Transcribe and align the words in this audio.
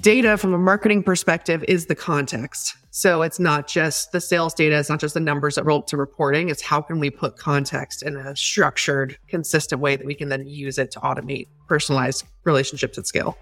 data 0.00 0.36
from 0.36 0.52
a 0.52 0.58
marketing 0.58 1.02
perspective 1.02 1.64
is 1.68 1.86
the 1.86 1.94
context. 1.94 2.76
So 2.90 3.22
it's 3.22 3.38
not 3.38 3.68
just 3.68 4.10
the 4.10 4.20
sales 4.20 4.52
data, 4.52 4.76
it's 4.78 4.88
not 4.88 4.98
just 4.98 5.14
the 5.14 5.20
numbers 5.20 5.54
that 5.54 5.64
roll 5.64 5.78
up 5.78 5.86
to 5.88 5.96
reporting. 5.96 6.48
It's 6.48 6.62
how 6.62 6.80
can 6.80 6.98
we 6.98 7.10
put 7.10 7.36
context 7.36 8.02
in 8.02 8.16
a 8.16 8.34
structured, 8.34 9.16
consistent 9.28 9.80
way 9.80 9.94
that 9.94 10.04
we 10.06 10.14
can 10.14 10.28
then 10.28 10.46
use 10.46 10.78
it 10.78 10.90
to 10.92 11.00
automate 11.00 11.48
personalized 11.68 12.24
relationships 12.44 12.98
at 12.98 13.06
scale. 13.06 13.36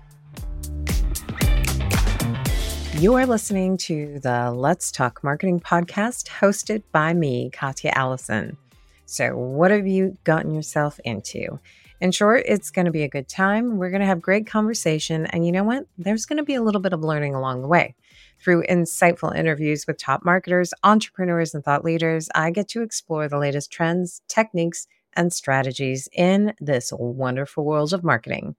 You 2.99 3.15
are 3.15 3.27
listening 3.27 3.79
to 3.79 4.21
the 4.21 4.51
Let's 4.51 4.93
Talk 4.93 5.25
Marketing 5.25 5.59
podcast 5.59 6.29
hosted 6.29 6.83
by 6.93 7.15
me, 7.15 7.51
Katya 7.51 7.93
Allison. 7.95 8.59
So, 9.07 9.37
what 9.37 9.71
have 9.71 9.87
you 9.87 10.17
gotten 10.25 10.55
yourself 10.55 11.01
into? 11.05 11.59
In 12.03 12.11
short, 12.11 12.43
it's 12.47 12.73
going 12.73 12.87
to 12.87 12.91
be 12.91 13.05
a 13.05 13.09
good 13.09 13.29
time. 13.29 13.77
We're 13.77 13.91
going 13.91 14.01
to 14.01 14.07
have 14.07 14.21
great 14.21 14.45
conversation. 14.45 15.25
And 15.27 15.47
you 15.47 15.53
know 15.53 15.63
what? 15.63 15.87
There's 15.97 16.27
going 16.27 16.39
to 16.39 16.43
be 16.43 16.57
a 16.57 16.61
little 16.61 16.81
bit 16.81 16.93
of 16.93 17.05
learning 17.05 17.37
along 17.37 17.63
the 17.63 17.69
way. 17.69 17.95
Through 18.41 18.65
insightful 18.65 19.33
interviews 19.37 19.87
with 19.87 19.99
top 19.99 20.25
marketers, 20.25 20.75
entrepreneurs, 20.83 21.55
and 21.55 21.63
thought 21.63 21.85
leaders, 21.85 22.29
I 22.35 22.51
get 22.51 22.67
to 22.71 22.83
explore 22.83 23.29
the 23.29 23.39
latest 23.39 23.71
trends, 23.71 24.21
techniques, 24.27 24.89
and 25.13 25.33
strategies 25.33 26.09
in 26.13 26.55
this 26.59 26.93
wonderful 26.93 27.65
world 27.65 27.93
of 27.93 28.03
marketing. 28.03 28.57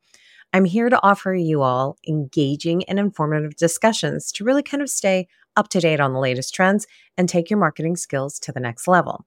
I'm 0.53 0.63
here 0.63 0.87
to 0.89 1.03
offer 1.03 1.35
you 1.35 1.63
all 1.63 1.97
engaging 2.07 2.85
and 2.85 2.97
informative 2.97 3.57
discussions 3.57 4.31
to 4.33 4.45
really 4.45 4.63
kind 4.63 4.81
of 4.81 4.89
stay 4.89 5.27
up 5.57 5.67
to 5.71 5.81
date 5.81 5.99
on 5.99 6.13
the 6.13 6.19
latest 6.19 6.55
trends 6.55 6.87
and 7.17 7.27
take 7.27 7.49
your 7.49 7.59
marketing 7.59 7.97
skills 7.97 8.39
to 8.39 8.53
the 8.53 8.61
next 8.61 8.87
level. 8.87 9.25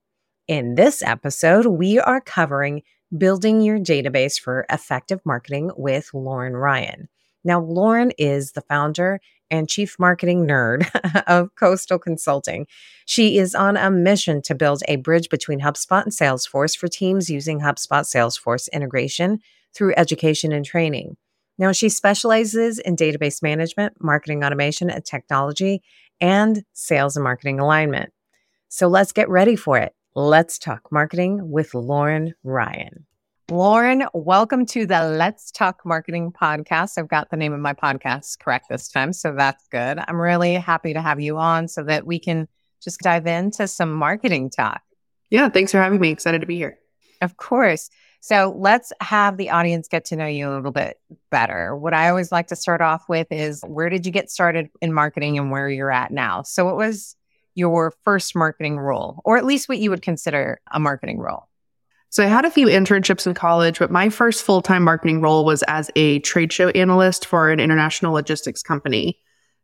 In 0.48 0.76
this 0.76 1.02
episode, 1.02 1.66
we 1.66 1.98
are 1.98 2.22
covering 2.22 2.82
building 3.16 3.60
your 3.60 3.78
database 3.78 4.40
for 4.40 4.66
effective 4.70 5.20
marketing 5.24 5.70
with 5.76 6.12
Lauren 6.14 6.56
Ryan. 6.56 7.08
Now, 7.44 7.60
Lauren 7.60 8.12
is 8.18 8.52
the 8.52 8.60
founder 8.60 9.20
and 9.50 9.68
chief 9.68 9.96
marketing 9.98 10.46
nerd 10.46 10.88
of 11.26 11.54
Coastal 11.54 11.98
Consulting. 11.98 12.66
She 13.04 13.38
is 13.38 13.54
on 13.54 13.76
a 13.76 13.90
mission 13.90 14.42
to 14.42 14.54
build 14.54 14.82
a 14.88 14.96
bridge 14.96 15.28
between 15.28 15.60
HubSpot 15.60 16.02
and 16.02 16.12
Salesforce 16.12 16.76
for 16.76 16.88
teams 16.88 17.30
using 17.30 17.60
HubSpot 17.60 18.02
Salesforce 18.02 18.68
integration 18.72 19.38
through 19.74 19.94
education 19.96 20.52
and 20.52 20.64
training. 20.64 21.16
Now, 21.58 21.72
she 21.72 21.88
specializes 21.88 22.78
in 22.78 22.96
database 22.96 23.42
management, 23.42 23.94
marketing 24.00 24.44
automation, 24.44 24.90
and 24.90 25.04
technology, 25.04 25.82
and 26.20 26.64
sales 26.72 27.16
and 27.16 27.24
marketing 27.24 27.60
alignment. 27.60 28.12
So 28.68 28.88
let's 28.88 29.12
get 29.12 29.28
ready 29.28 29.56
for 29.56 29.78
it. 29.78 29.94
Let's 30.18 30.58
talk 30.58 30.90
marketing 30.90 31.50
with 31.50 31.74
Lauren 31.74 32.32
Ryan. 32.42 33.04
Lauren, 33.50 34.04
welcome 34.14 34.64
to 34.64 34.86
the 34.86 35.10
Let's 35.10 35.50
Talk 35.50 35.84
Marketing 35.84 36.32
podcast. 36.32 36.96
I've 36.96 37.06
got 37.06 37.28
the 37.28 37.36
name 37.36 37.52
of 37.52 37.60
my 37.60 37.74
podcast 37.74 38.38
correct 38.38 38.70
this 38.70 38.88
time, 38.88 39.12
so 39.12 39.34
that's 39.36 39.68
good. 39.68 39.98
I'm 40.08 40.18
really 40.18 40.54
happy 40.54 40.94
to 40.94 41.02
have 41.02 41.20
you 41.20 41.36
on 41.36 41.68
so 41.68 41.82
that 41.82 42.06
we 42.06 42.18
can 42.18 42.48
just 42.82 43.00
dive 43.00 43.26
into 43.26 43.68
some 43.68 43.92
marketing 43.92 44.48
talk. 44.48 44.80
Yeah, 45.28 45.50
thanks 45.50 45.70
for 45.70 45.82
having 45.82 46.00
me. 46.00 46.08
Excited 46.08 46.40
to 46.40 46.46
be 46.46 46.56
here. 46.56 46.78
Of 47.20 47.36
course. 47.36 47.90
So 48.20 48.56
let's 48.56 48.94
have 49.02 49.36
the 49.36 49.50
audience 49.50 49.86
get 49.86 50.06
to 50.06 50.16
know 50.16 50.26
you 50.26 50.48
a 50.48 50.54
little 50.56 50.72
bit 50.72 50.98
better. 51.30 51.76
What 51.76 51.92
I 51.92 52.08
always 52.08 52.32
like 52.32 52.46
to 52.46 52.56
start 52.56 52.80
off 52.80 53.04
with 53.06 53.26
is 53.30 53.62
where 53.66 53.90
did 53.90 54.06
you 54.06 54.12
get 54.12 54.30
started 54.30 54.70
in 54.80 54.94
marketing 54.94 55.36
and 55.36 55.50
where 55.50 55.68
you're 55.68 55.92
at 55.92 56.10
now? 56.10 56.40
So, 56.40 56.64
what 56.64 56.78
was 56.78 57.16
your 57.56 57.92
first 58.04 58.36
marketing 58.36 58.78
role, 58.78 59.20
or 59.24 59.36
at 59.36 59.44
least 59.44 59.68
what 59.68 59.78
you 59.78 59.90
would 59.90 60.02
consider 60.02 60.60
a 60.70 60.78
marketing 60.78 61.18
role? 61.18 61.48
So 62.10 62.22
I 62.22 62.26
had 62.26 62.44
a 62.44 62.50
few 62.50 62.66
internships 62.66 63.26
in 63.26 63.34
college, 63.34 63.78
but 63.78 63.90
my 63.90 64.08
first 64.08 64.44
full 64.44 64.62
time 64.62 64.84
marketing 64.84 65.20
role 65.20 65.44
was 65.44 65.62
as 65.64 65.90
a 65.96 66.20
trade 66.20 66.52
show 66.52 66.68
analyst 66.70 67.26
for 67.26 67.50
an 67.50 67.58
international 67.58 68.12
logistics 68.12 68.62
company. 68.62 69.18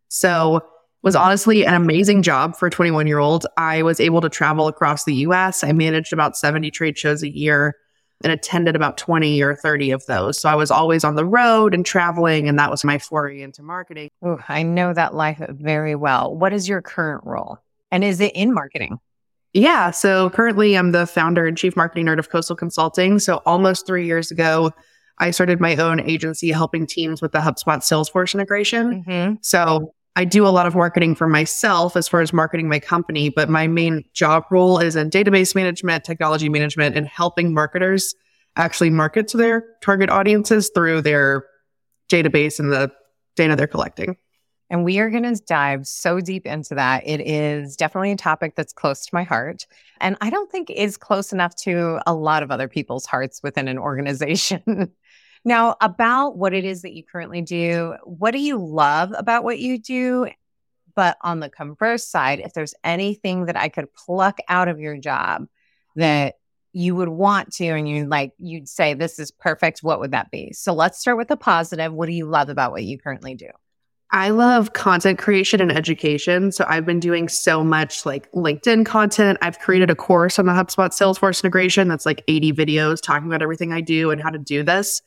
So 0.09 0.61
was 1.03 1.17
honestly 1.17 1.65
an 1.65 1.75
amazing 1.75 2.23
job 2.23 2.57
for 2.57 2.67
a 2.67 2.71
21 2.71 3.07
year 3.07 3.19
old. 3.19 3.47
I 3.57 3.83
was 3.83 4.01
able 4.01 4.21
to 4.21 4.29
travel 4.29 4.69
across 4.69 5.05
the 5.05 5.15
US. 5.15 5.65
I 5.65 5.73
managed 5.73 6.13
about 6.13 6.37
70 6.37 6.71
trade 6.71 6.99
shows 6.99 7.23
a 7.23 7.31
year 7.31 7.77
and 8.23 8.33
attended 8.33 8.77
about 8.77 8.99
20 8.99 9.43
or 9.43 9.57
30 9.57 9.91
of 9.91 10.07
those. 10.07 10.39
So 10.39 10.49
I 10.49 10.55
was 10.55 10.71
always 10.71 11.03
on 11.03 11.17
the 11.17 11.25
road 11.25 11.75
and 11.75 11.85
traveling, 11.85 12.49
and 12.49 12.59
that 12.59 12.71
was 12.71 12.85
my 12.85 12.99
foray 12.99 13.43
into 13.43 13.63
marketing. 13.63 14.11
Oh, 14.23 14.39
I 14.49 14.63
know 14.63 14.95
that 14.95 15.15
life 15.15 15.43
very 15.49 15.97
well. 15.97 16.35
What 16.35 16.53
is 16.53 16.69
your 16.69 16.83
current 16.83 17.25
role? 17.25 17.59
And 17.93 18.03
is 18.03 18.21
it 18.21 18.33
in 18.35 18.53
marketing? 18.53 18.99
Yeah. 19.53 19.91
So 19.91 20.31
currently, 20.31 20.77
I'm 20.77 20.93
the 20.93 21.07
founder 21.07 21.47
and 21.47 21.57
chief 21.57 21.77
marketing 21.77 22.07
nerd 22.07 22.19
of 22.19 22.31
Coastal 22.31 22.57
Consulting. 22.57 23.19
So 23.19 23.43
almost 23.47 23.87
three 23.87 24.07
years 24.07 24.31
ago, 24.31 24.73
I 25.19 25.31
started 25.31 25.61
my 25.61 25.77
own 25.77 26.01
agency 26.01 26.51
helping 26.51 26.87
teams 26.87 27.21
with 27.21 27.33
the 27.33 27.39
HubSpot 27.39 27.79
Salesforce 27.79 28.35
integration. 28.35 29.05
Mm-hmm. 29.05 29.35
So 29.43 29.95
I 30.17 30.25
do 30.25 30.47
a 30.47 30.49
lot 30.49 30.67
of 30.67 30.75
marketing 30.75 31.15
for 31.15 31.29
myself 31.29 31.97
as 31.97 32.09
far 32.09 32.23
as 32.23 32.33
marketing 32.33 32.69
my 32.69 32.81
company, 32.81 33.29
but 33.29 33.49
my 33.49 33.67
main 33.67 34.05
job 34.15 34.45
role 34.51 34.79
is 34.79 34.97
in 34.97 35.11
database 35.11 35.55
management, 35.55 36.05
technology 36.05 36.49
management, 36.49 36.97
and 36.97 37.07
helping 37.07 37.55
marketers 37.55 38.15
actually 38.57 38.91
market 38.91 39.29
to 39.29 39.37
their 39.37 39.65
target 39.83 40.11
audiences 40.11 40.71
through 40.75 41.03
their 41.03 41.45
database 42.11 42.59
and 42.59 42.73
the 42.73 42.91
data 43.37 43.55
they're 43.57 43.67
collecting. 43.67 44.17
And 44.73 44.85
we 44.85 45.01
are 45.01 45.11
going 45.11 45.23
to 45.25 45.41
dive 45.45 45.87
so 45.87 46.19
deep 46.19 46.47
into 46.47 46.75
that. 46.77 47.03
It 47.07 47.21
is 47.21 47.77
definitely 47.77 48.13
a 48.13 48.17
topic 48.17 48.55
that's 48.55 48.73
close 48.73 49.05
to 49.05 49.15
my 49.15 49.23
heart. 49.23 49.67
And 50.01 50.17
I 50.23 50.31
don't 50.31 50.51
think 50.51 50.71
is 50.71 50.97
close 50.97 51.31
enough 51.31 51.55
to 51.57 52.01
a 52.07 52.15
lot 52.15 52.43
of 52.43 52.51
other 52.51 52.69
people's 52.69 53.05
hearts 53.05 53.43
within 53.43 53.69
an 53.69 53.79
organization. 53.79 54.91
now, 55.45 55.77
about 55.83 56.39
what 56.39 56.55
it 56.55 56.65
is 56.65 56.81
that 56.83 56.95
you 56.95 57.05
currently 57.05 57.43
do, 57.43 57.97
what 58.05 58.31
do 58.31 58.39
you 58.39 58.57
love 58.57 59.13
about 59.15 59.45
what 59.45 59.59
you 59.59 59.79
do? 59.79 60.29
But 60.95 61.19
on 61.21 61.41
the 61.41 61.51
converse 61.51 62.07
side, 62.07 62.41
if 62.41 62.55
there's 62.55 62.75
anything 62.83 63.45
that 63.47 63.59
I 63.59 63.69
could 63.69 63.93
pluck 63.93 64.39
out 64.49 64.69
of 64.69 64.81
your 64.81 64.97
job 64.97 65.49
that 65.97 66.37
you 66.73 66.95
would 66.95 67.11
want 67.11 67.53
to 67.53 67.67
and 67.67 67.87
you 67.87 68.07
like 68.07 68.33
you'd 68.39 68.67
say 68.67 68.95
this 68.95 69.19
is 69.19 69.31
perfect 69.31 69.83
what 69.83 70.01
would 70.01 70.13
that 70.13 70.31
be 70.31 70.55
so 70.55 70.73
let's 70.73 70.99
start 70.99 71.19
with 71.19 71.29
the 71.29 71.37
positive 71.37 71.93
what 71.93 72.07
do 72.07 72.13
you 72.13 72.25
love 72.25 72.49
about 72.49 72.73
what 72.73 72.83
you 72.83 72.99
currently 72.99 73.35
do 73.35 73.49
I 74.13 74.29
love 74.29 74.75
content 74.75 75.19
creation 75.19 75.63
and 75.63 75.73
education. 75.73 76.53
So 76.53 76.67
I've 76.69 76.85
been 76.85 77.01
doing 77.01 77.29
so 77.31 77.65
much 77.65 78.05
like 78.05 78.31
LinkedIn 78.33 78.85
content. 78.85 79.39
I've 79.41 79.59
created 79.59 79.89
a 79.89 79.95
course 79.95 80.39
on 80.39 80.45
the 80.45 80.53
HubSpot 80.53 80.91
Salesforce 80.91 81.43
integration 81.43 81.89
that's 81.89 82.05
like 82.05 82.23
80 82.29 82.53
videos 82.53 83.01
talking 83.01 83.27
about 83.27 83.41
everything 83.41 83.73
I 83.73 83.81
do 83.81 84.11
and 84.11 84.23
how 84.23 84.29
to 84.29 84.39
do 84.39 84.63
this. 84.63 85.01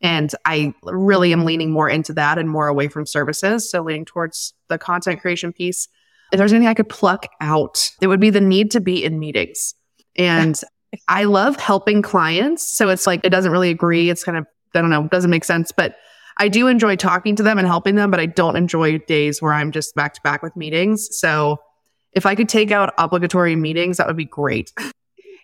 And 0.00 0.32
I 0.44 0.74
really 0.84 1.32
am 1.32 1.44
leaning 1.44 1.72
more 1.72 1.88
into 1.88 2.12
that 2.14 2.38
and 2.38 2.48
more 2.48 2.68
away 2.68 2.86
from 2.86 3.04
services. 3.04 3.68
So 3.68 3.82
leaning 3.82 4.04
towards 4.04 4.54
the 4.68 4.78
content 4.78 5.20
creation 5.20 5.52
piece. 5.52 5.88
If 6.32 6.38
there's 6.38 6.52
anything 6.52 6.68
I 6.68 6.74
could 6.74 6.88
pluck 6.88 7.26
out, 7.40 7.90
it 8.00 8.06
would 8.06 8.20
be 8.20 8.30
the 8.30 8.40
need 8.40 8.70
to 8.72 8.80
be 8.80 9.04
in 9.04 9.18
meetings. 9.18 9.74
And 10.16 10.60
I 11.08 11.24
love 11.24 11.56
helping 11.56 12.00
clients. 12.00 12.76
So 12.76 12.90
it's 12.90 13.08
like, 13.08 13.20
it 13.24 13.30
doesn't 13.30 13.50
really 13.50 13.70
agree. 13.70 14.08
It's 14.08 14.22
kind 14.22 14.38
of, 14.38 14.46
I 14.74 14.80
don't 14.80 14.90
know, 14.90 15.08
doesn't 15.08 15.30
make 15.30 15.44
sense. 15.44 15.72
But 15.72 15.96
I 16.42 16.48
do 16.48 16.66
enjoy 16.66 16.96
talking 16.96 17.36
to 17.36 17.44
them 17.44 17.56
and 17.56 17.68
helping 17.68 17.94
them, 17.94 18.10
but 18.10 18.18
I 18.18 18.26
don't 18.26 18.56
enjoy 18.56 18.98
days 18.98 19.40
where 19.40 19.52
I'm 19.52 19.70
just 19.70 19.94
back 19.94 20.12
to 20.14 20.20
back 20.22 20.42
with 20.42 20.56
meetings. 20.56 21.16
So 21.16 21.60
if 22.14 22.26
I 22.26 22.34
could 22.34 22.48
take 22.48 22.72
out 22.72 22.92
obligatory 22.98 23.54
meetings, 23.54 23.98
that 23.98 24.08
would 24.08 24.16
be 24.16 24.24
great. 24.24 24.72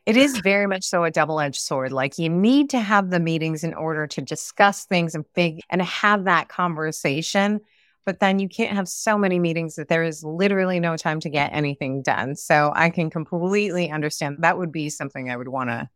It 0.06 0.16
is 0.16 0.38
very 0.38 0.66
much 0.66 0.82
so 0.82 1.04
a 1.04 1.10
double 1.12 1.38
edged 1.38 1.60
sword. 1.60 1.92
Like 1.92 2.18
you 2.18 2.28
need 2.28 2.70
to 2.70 2.80
have 2.80 3.10
the 3.10 3.20
meetings 3.20 3.62
in 3.62 3.74
order 3.74 4.08
to 4.08 4.20
discuss 4.20 4.86
things 4.86 5.14
and 5.14 5.24
big 5.36 5.60
and 5.70 5.80
have 5.82 6.24
that 6.24 6.48
conversation. 6.48 7.60
But 8.04 8.18
then 8.18 8.40
you 8.40 8.48
can't 8.48 8.74
have 8.74 8.88
so 8.88 9.16
many 9.16 9.38
meetings 9.38 9.76
that 9.76 9.86
there 9.86 10.02
is 10.02 10.24
literally 10.24 10.80
no 10.80 10.96
time 10.96 11.20
to 11.20 11.30
get 11.30 11.52
anything 11.52 12.02
done. 12.02 12.34
So 12.34 12.72
I 12.74 12.90
can 12.90 13.08
completely 13.08 13.88
understand 13.88 14.38
that 14.40 14.58
would 14.58 14.72
be 14.72 14.90
something 14.90 15.30
I 15.30 15.36
would 15.36 15.46
want 15.46 15.70
to 15.70 15.88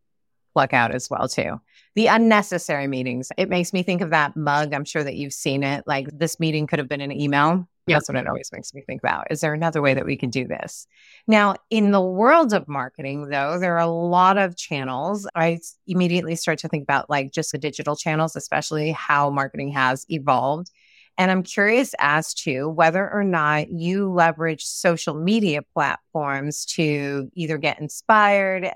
pluck 0.52 0.72
out 0.72 0.94
as 0.94 1.08
well 1.10 1.28
too. 1.28 1.60
The 1.94 2.06
unnecessary 2.06 2.86
meetings. 2.86 3.30
It 3.36 3.48
makes 3.48 3.72
me 3.72 3.82
think 3.82 4.00
of 4.00 4.10
that 4.10 4.36
mug. 4.36 4.72
I'm 4.72 4.84
sure 4.84 5.04
that 5.04 5.16
you've 5.16 5.32
seen 5.32 5.62
it. 5.62 5.84
Like 5.86 6.08
this 6.12 6.40
meeting 6.40 6.66
could 6.66 6.78
have 6.78 6.88
been 6.88 7.00
an 7.00 7.12
email. 7.12 7.68
Yep. 7.88 7.96
That's 7.96 8.08
what 8.08 8.16
it 8.16 8.28
always 8.28 8.50
makes 8.52 8.72
me 8.72 8.82
think 8.86 9.02
about. 9.02 9.26
Is 9.30 9.40
there 9.40 9.52
another 9.52 9.82
way 9.82 9.92
that 9.92 10.06
we 10.06 10.16
can 10.16 10.30
do 10.30 10.46
this? 10.46 10.86
Now, 11.26 11.56
in 11.68 11.90
the 11.90 12.00
world 12.00 12.52
of 12.52 12.68
marketing, 12.68 13.28
though, 13.28 13.58
there 13.58 13.74
are 13.74 13.80
a 13.80 13.88
lot 13.88 14.38
of 14.38 14.56
channels. 14.56 15.26
I 15.34 15.58
immediately 15.88 16.36
start 16.36 16.60
to 16.60 16.68
think 16.68 16.84
about 16.84 17.10
like 17.10 17.32
just 17.32 17.50
the 17.50 17.58
digital 17.58 17.96
channels, 17.96 18.36
especially 18.36 18.92
how 18.92 19.30
marketing 19.30 19.72
has 19.72 20.06
evolved. 20.08 20.70
And 21.18 21.30
I'm 21.30 21.42
curious 21.42 21.92
as 21.98 22.32
to 22.34 22.68
whether 22.68 23.10
or 23.12 23.24
not 23.24 23.70
you 23.70 24.10
leverage 24.10 24.64
social 24.64 25.14
media 25.14 25.62
platforms 25.74 26.64
to 26.66 27.30
either 27.34 27.58
get 27.58 27.80
inspired, 27.80 28.70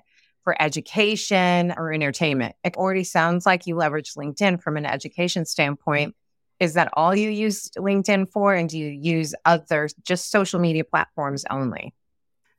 for 0.47 0.55
education 0.63 1.75
or 1.77 1.93
entertainment. 1.93 2.55
It 2.63 2.77
already 2.77 3.03
sounds 3.03 3.45
like 3.45 3.67
you 3.67 3.75
leverage 3.75 4.15
LinkedIn 4.15 4.63
from 4.63 4.77
an 4.77 4.87
education 4.87 5.45
standpoint. 5.45 6.15
Is 6.61 6.75
that 6.75 6.89
all 6.93 7.17
you 7.17 7.31
use 7.31 7.69
LinkedIn 7.77 8.31
for? 8.31 8.55
And 8.55 8.69
do 8.69 8.79
you 8.79 8.87
use 8.87 9.35
other 9.45 9.89
just 10.05 10.31
social 10.31 10.61
media 10.61 10.85
platforms 10.85 11.45
only? 11.51 11.95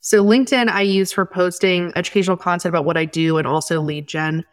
So, 0.01 0.21
LinkedIn, 0.21 0.67
I 0.67 0.81
use 0.81 1.13
for 1.13 1.25
posting 1.25 1.93
educational 1.95 2.35
content 2.35 2.73
about 2.73 2.83
what 2.83 2.97
I 2.97 3.05
do 3.05 3.37
and 3.37 3.47
also 3.47 3.79
lead 3.79 4.05
gen, 4.09 4.43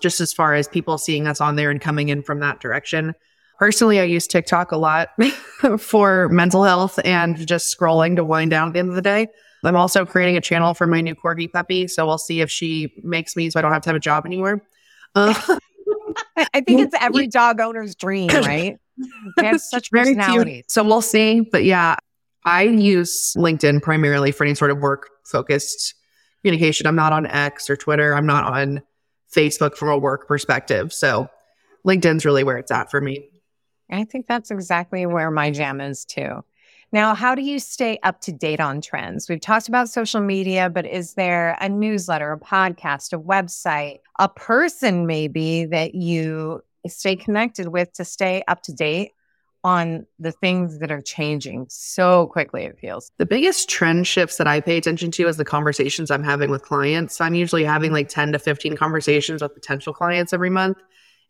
just 0.00 0.20
as 0.20 0.32
far 0.32 0.54
as 0.54 0.68
people 0.68 0.96
seeing 0.96 1.26
us 1.26 1.40
on 1.40 1.56
there 1.56 1.72
and 1.72 1.80
coming 1.80 2.10
in 2.10 2.22
from 2.22 2.38
that 2.40 2.60
direction. 2.60 3.12
Personally, 3.58 3.98
I 3.98 4.04
use 4.04 4.28
TikTok 4.28 4.70
a 4.70 4.76
lot 4.76 5.08
for 5.80 6.28
mental 6.28 6.62
health 6.62 7.00
and 7.04 7.44
just 7.44 7.76
scrolling 7.76 8.14
to 8.14 8.24
wind 8.24 8.52
down 8.52 8.68
at 8.68 8.74
the 8.74 8.78
end 8.78 8.90
of 8.90 8.94
the 8.94 9.02
day. 9.02 9.26
I'm 9.68 9.76
also 9.76 10.04
creating 10.04 10.36
a 10.36 10.40
channel 10.40 10.74
for 10.74 10.86
my 10.86 11.00
new 11.00 11.14
corgi 11.14 11.50
puppy. 11.50 11.88
So 11.88 12.06
we'll 12.06 12.18
see 12.18 12.40
if 12.40 12.50
she 12.50 12.92
makes 13.02 13.36
me 13.36 13.50
so 13.50 13.58
I 13.58 13.62
don't 13.62 13.72
have 13.72 13.82
to 13.82 13.88
have 13.88 13.96
a 13.96 14.00
job 14.00 14.26
anymore. 14.26 14.62
Uh, 15.14 15.34
I 16.36 16.60
think 16.60 16.80
it's 16.80 16.94
every 17.00 17.26
dog 17.28 17.60
owner's 17.60 17.94
dream, 17.94 18.28
right? 18.32 18.78
They 19.36 19.46
have 19.46 19.60
such 19.60 19.90
personalities. 19.90 20.64
So 20.68 20.84
we'll 20.84 21.00
see. 21.00 21.40
But 21.40 21.64
yeah, 21.64 21.96
I 22.44 22.62
use 22.62 23.34
LinkedIn 23.36 23.82
primarily 23.82 24.32
for 24.32 24.44
any 24.44 24.54
sort 24.54 24.70
of 24.70 24.78
work 24.78 25.08
focused 25.24 25.94
communication. 26.42 26.86
I'm 26.86 26.96
not 26.96 27.12
on 27.12 27.26
X 27.26 27.70
or 27.70 27.76
Twitter. 27.76 28.14
I'm 28.14 28.26
not 28.26 28.44
on 28.44 28.82
Facebook 29.34 29.76
from 29.76 29.88
a 29.88 29.98
work 29.98 30.28
perspective. 30.28 30.92
So 30.92 31.28
LinkedIn's 31.86 32.24
really 32.24 32.44
where 32.44 32.56
it's 32.56 32.70
at 32.70 32.90
for 32.90 33.00
me. 33.00 33.28
I 33.90 34.04
think 34.04 34.26
that's 34.26 34.50
exactly 34.50 35.06
where 35.06 35.30
my 35.30 35.50
jam 35.50 35.80
is 35.80 36.04
too. 36.04 36.44
Now, 36.94 37.12
how 37.12 37.34
do 37.34 37.42
you 37.42 37.58
stay 37.58 37.98
up 38.04 38.20
to 38.20 38.30
date 38.30 38.60
on 38.60 38.80
trends? 38.80 39.28
We've 39.28 39.40
talked 39.40 39.66
about 39.66 39.88
social 39.88 40.20
media, 40.20 40.70
but 40.70 40.86
is 40.86 41.14
there 41.14 41.58
a 41.60 41.68
newsletter, 41.68 42.30
a 42.30 42.38
podcast, 42.38 43.12
a 43.12 43.18
website, 43.18 43.98
a 44.20 44.28
person 44.28 45.04
maybe 45.04 45.64
that 45.64 45.96
you 45.96 46.62
stay 46.86 47.16
connected 47.16 47.66
with 47.66 47.92
to 47.94 48.04
stay 48.04 48.44
up 48.46 48.62
to 48.62 48.72
date 48.72 49.10
on 49.64 50.06
the 50.20 50.30
things 50.30 50.78
that 50.78 50.92
are 50.92 51.00
changing 51.00 51.66
so 51.68 52.28
quickly, 52.28 52.62
it 52.62 52.78
feels. 52.78 53.10
The 53.18 53.26
biggest 53.26 53.68
trend 53.68 54.06
shifts 54.06 54.36
that 54.36 54.46
I 54.46 54.60
pay 54.60 54.76
attention 54.76 55.10
to 55.12 55.26
is 55.26 55.36
the 55.36 55.44
conversations 55.44 56.12
I'm 56.12 56.22
having 56.22 56.48
with 56.48 56.62
clients. 56.62 57.20
I'm 57.20 57.34
usually 57.34 57.64
having 57.64 57.90
like 57.90 58.08
10 58.08 58.30
to 58.34 58.38
15 58.38 58.76
conversations 58.76 59.42
with 59.42 59.52
potential 59.52 59.92
clients 59.92 60.32
every 60.32 60.50
month. 60.50 60.78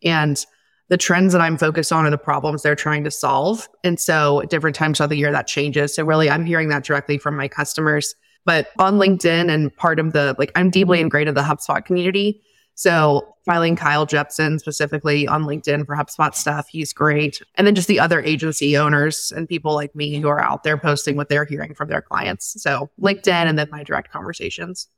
And 0.02 0.44
the 0.88 0.96
trends 0.96 1.32
that 1.32 1.40
I'm 1.40 1.56
focused 1.56 1.92
on 1.92 2.04
are 2.04 2.10
the 2.10 2.18
problems 2.18 2.62
they're 2.62 2.74
trying 2.74 3.04
to 3.04 3.10
solve. 3.10 3.68
And 3.82 3.98
so 3.98 4.42
at 4.42 4.50
different 4.50 4.76
times 4.76 5.00
of 5.00 5.08
the 5.08 5.16
year 5.16 5.32
that 5.32 5.46
changes. 5.46 5.94
So 5.94 6.04
really 6.04 6.28
I'm 6.28 6.44
hearing 6.44 6.68
that 6.68 6.84
directly 6.84 7.18
from 7.18 7.36
my 7.36 7.48
customers. 7.48 8.14
But 8.44 8.68
on 8.78 8.98
LinkedIn 8.98 9.50
and 9.50 9.74
part 9.76 9.98
of 9.98 10.12
the 10.12 10.36
like 10.38 10.52
I'm 10.54 10.70
deeply 10.70 11.00
ingrained 11.00 11.28
in 11.28 11.34
the 11.34 11.42
HubSpot 11.42 11.84
community. 11.84 12.42
So 12.74 13.34
filing 13.44 13.76
Kyle 13.76 14.04
Jepson 14.04 14.58
specifically 14.58 15.28
on 15.28 15.44
LinkedIn 15.44 15.86
for 15.86 15.94
HubSpot 15.94 16.34
stuff. 16.34 16.68
He's 16.68 16.92
great. 16.92 17.40
And 17.54 17.66
then 17.66 17.74
just 17.74 17.88
the 17.88 18.00
other 18.00 18.20
agency 18.20 18.76
owners 18.76 19.32
and 19.34 19.48
people 19.48 19.74
like 19.74 19.94
me 19.94 20.18
who 20.18 20.28
are 20.28 20.40
out 20.40 20.64
there 20.64 20.76
posting 20.76 21.16
what 21.16 21.28
they're 21.28 21.44
hearing 21.44 21.74
from 21.74 21.88
their 21.88 22.02
clients. 22.02 22.60
So 22.60 22.90
LinkedIn 23.00 23.28
and 23.28 23.58
then 23.58 23.68
my 23.70 23.84
direct 23.84 24.10
conversations. 24.10 24.88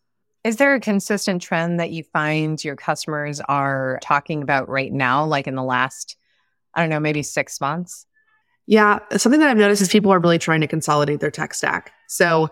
Is 0.46 0.58
there 0.58 0.76
a 0.76 0.80
consistent 0.80 1.42
trend 1.42 1.80
that 1.80 1.90
you 1.90 2.04
find 2.04 2.62
your 2.62 2.76
customers 2.76 3.40
are 3.40 3.98
talking 4.00 4.42
about 4.42 4.68
right 4.68 4.92
now, 4.92 5.24
like 5.24 5.48
in 5.48 5.56
the 5.56 5.62
last, 5.64 6.16
I 6.72 6.80
don't 6.80 6.88
know, 6.88 7.00
maybe 7.00 7.24
six 7.24 7.60
months? 7.60 8.06
Yeah. 8.64 9.00
Something 9.16 9.40
that 9.40 9.48
I've 9.48 9.56
noticed 9.56 9.82
is 9.82 9.88
people 9.88 10.12
are 10.12 10.20
really 10.20 10.38
trying 10.38 10.60
to 10.60 10.68
consolidate 10.68 11.18
their 11.18 11.32
tech 11.32 11.52
stack. 11.52 11.92
So 12.06 12.48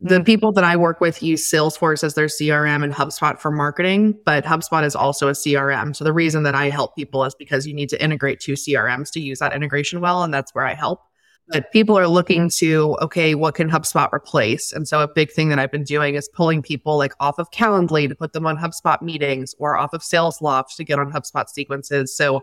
the 0.00 0.20
mm. 0.20 0.24
people 0.24 0.52
that 0.52 0.62
I 0.62 0.76
work 0.76 1.00
with 1.00 1.20
use 1.20 1.50
Salesforce 1.50 2.04
as 2.04 2.14
their 2.14 2.26
CRM 2.26 2.84
and 2.84 2.94
HubSpot 2.94 3.36
for 3.36 3.50
marketing, 3.50 4.16
but 4.24 4.44
HubSpot 4.44 4.84
is 4.84 4.94
also 4.94 5.26
a 5.26 5.32
CRM. 5.32 5.96
So 5.96 6.04
the 6.04 6.12
reason 6.12 6.44
that 6.44 6.54
I 6.54 6.70
help 6.70 6.94
people 6.94 7.24
is 7.24 7.34
because 7.34 7.66
you 7.66 7.74
need 7.74 7.88
to 7.88 8.00
integrate 8.00 8.38
two 8.38 8.52
CRMs 8.52 9.10
to 9.14 9.20
use 9.20 9.40
that 9.40 9.52
integration 9.52 10.00
well. 10.00 10.22
And 10.22 10.32
that's 10.32 10.54
where 10.54 10.64
I 10.64 10.74
help. 10.74 11.00
But 11.52 11.70
people 11.70 11.98
are 11.98 12.08
looking 12.08 12.48
to, 12.56 12.96
okay, 13.02 13.34
what 13.34 13.54
can 13.54 13.70
HubSpot 13.70 14.10
replace? 14.12 14.72
And 14.72 14.88
so 14.88 15.02
a 15.02 15.08
big 15.08 15.30
thing 15.30 15.50
that 15.50 15.58
I've 15.58 15.70
been 15.70 15.84
doing 15.84 16.14
is 16.14 16.28
pulling 16.28 16.62
people 16.62 16.96
like 16.96 17.12
off 17.20 17.38
of 17.38 17.50
Calendly 17.50 18.08
to 18.08 18.14
put 18.14 18.32
them 18.32 18.46
on 18.46 18.56
HubSpot 18.56 19.00
meetings 19.02 19.54
or 19.58 19.76
off 19.76 19.92
of 19.92 20.00
Salesloft 20.00 20.76
to 20.76 20.84
get 20.84 20.98
on 20.98 21.12
HubSpot 21.12 21.46
sequences. 21.48 22.16
So 22.16 22.42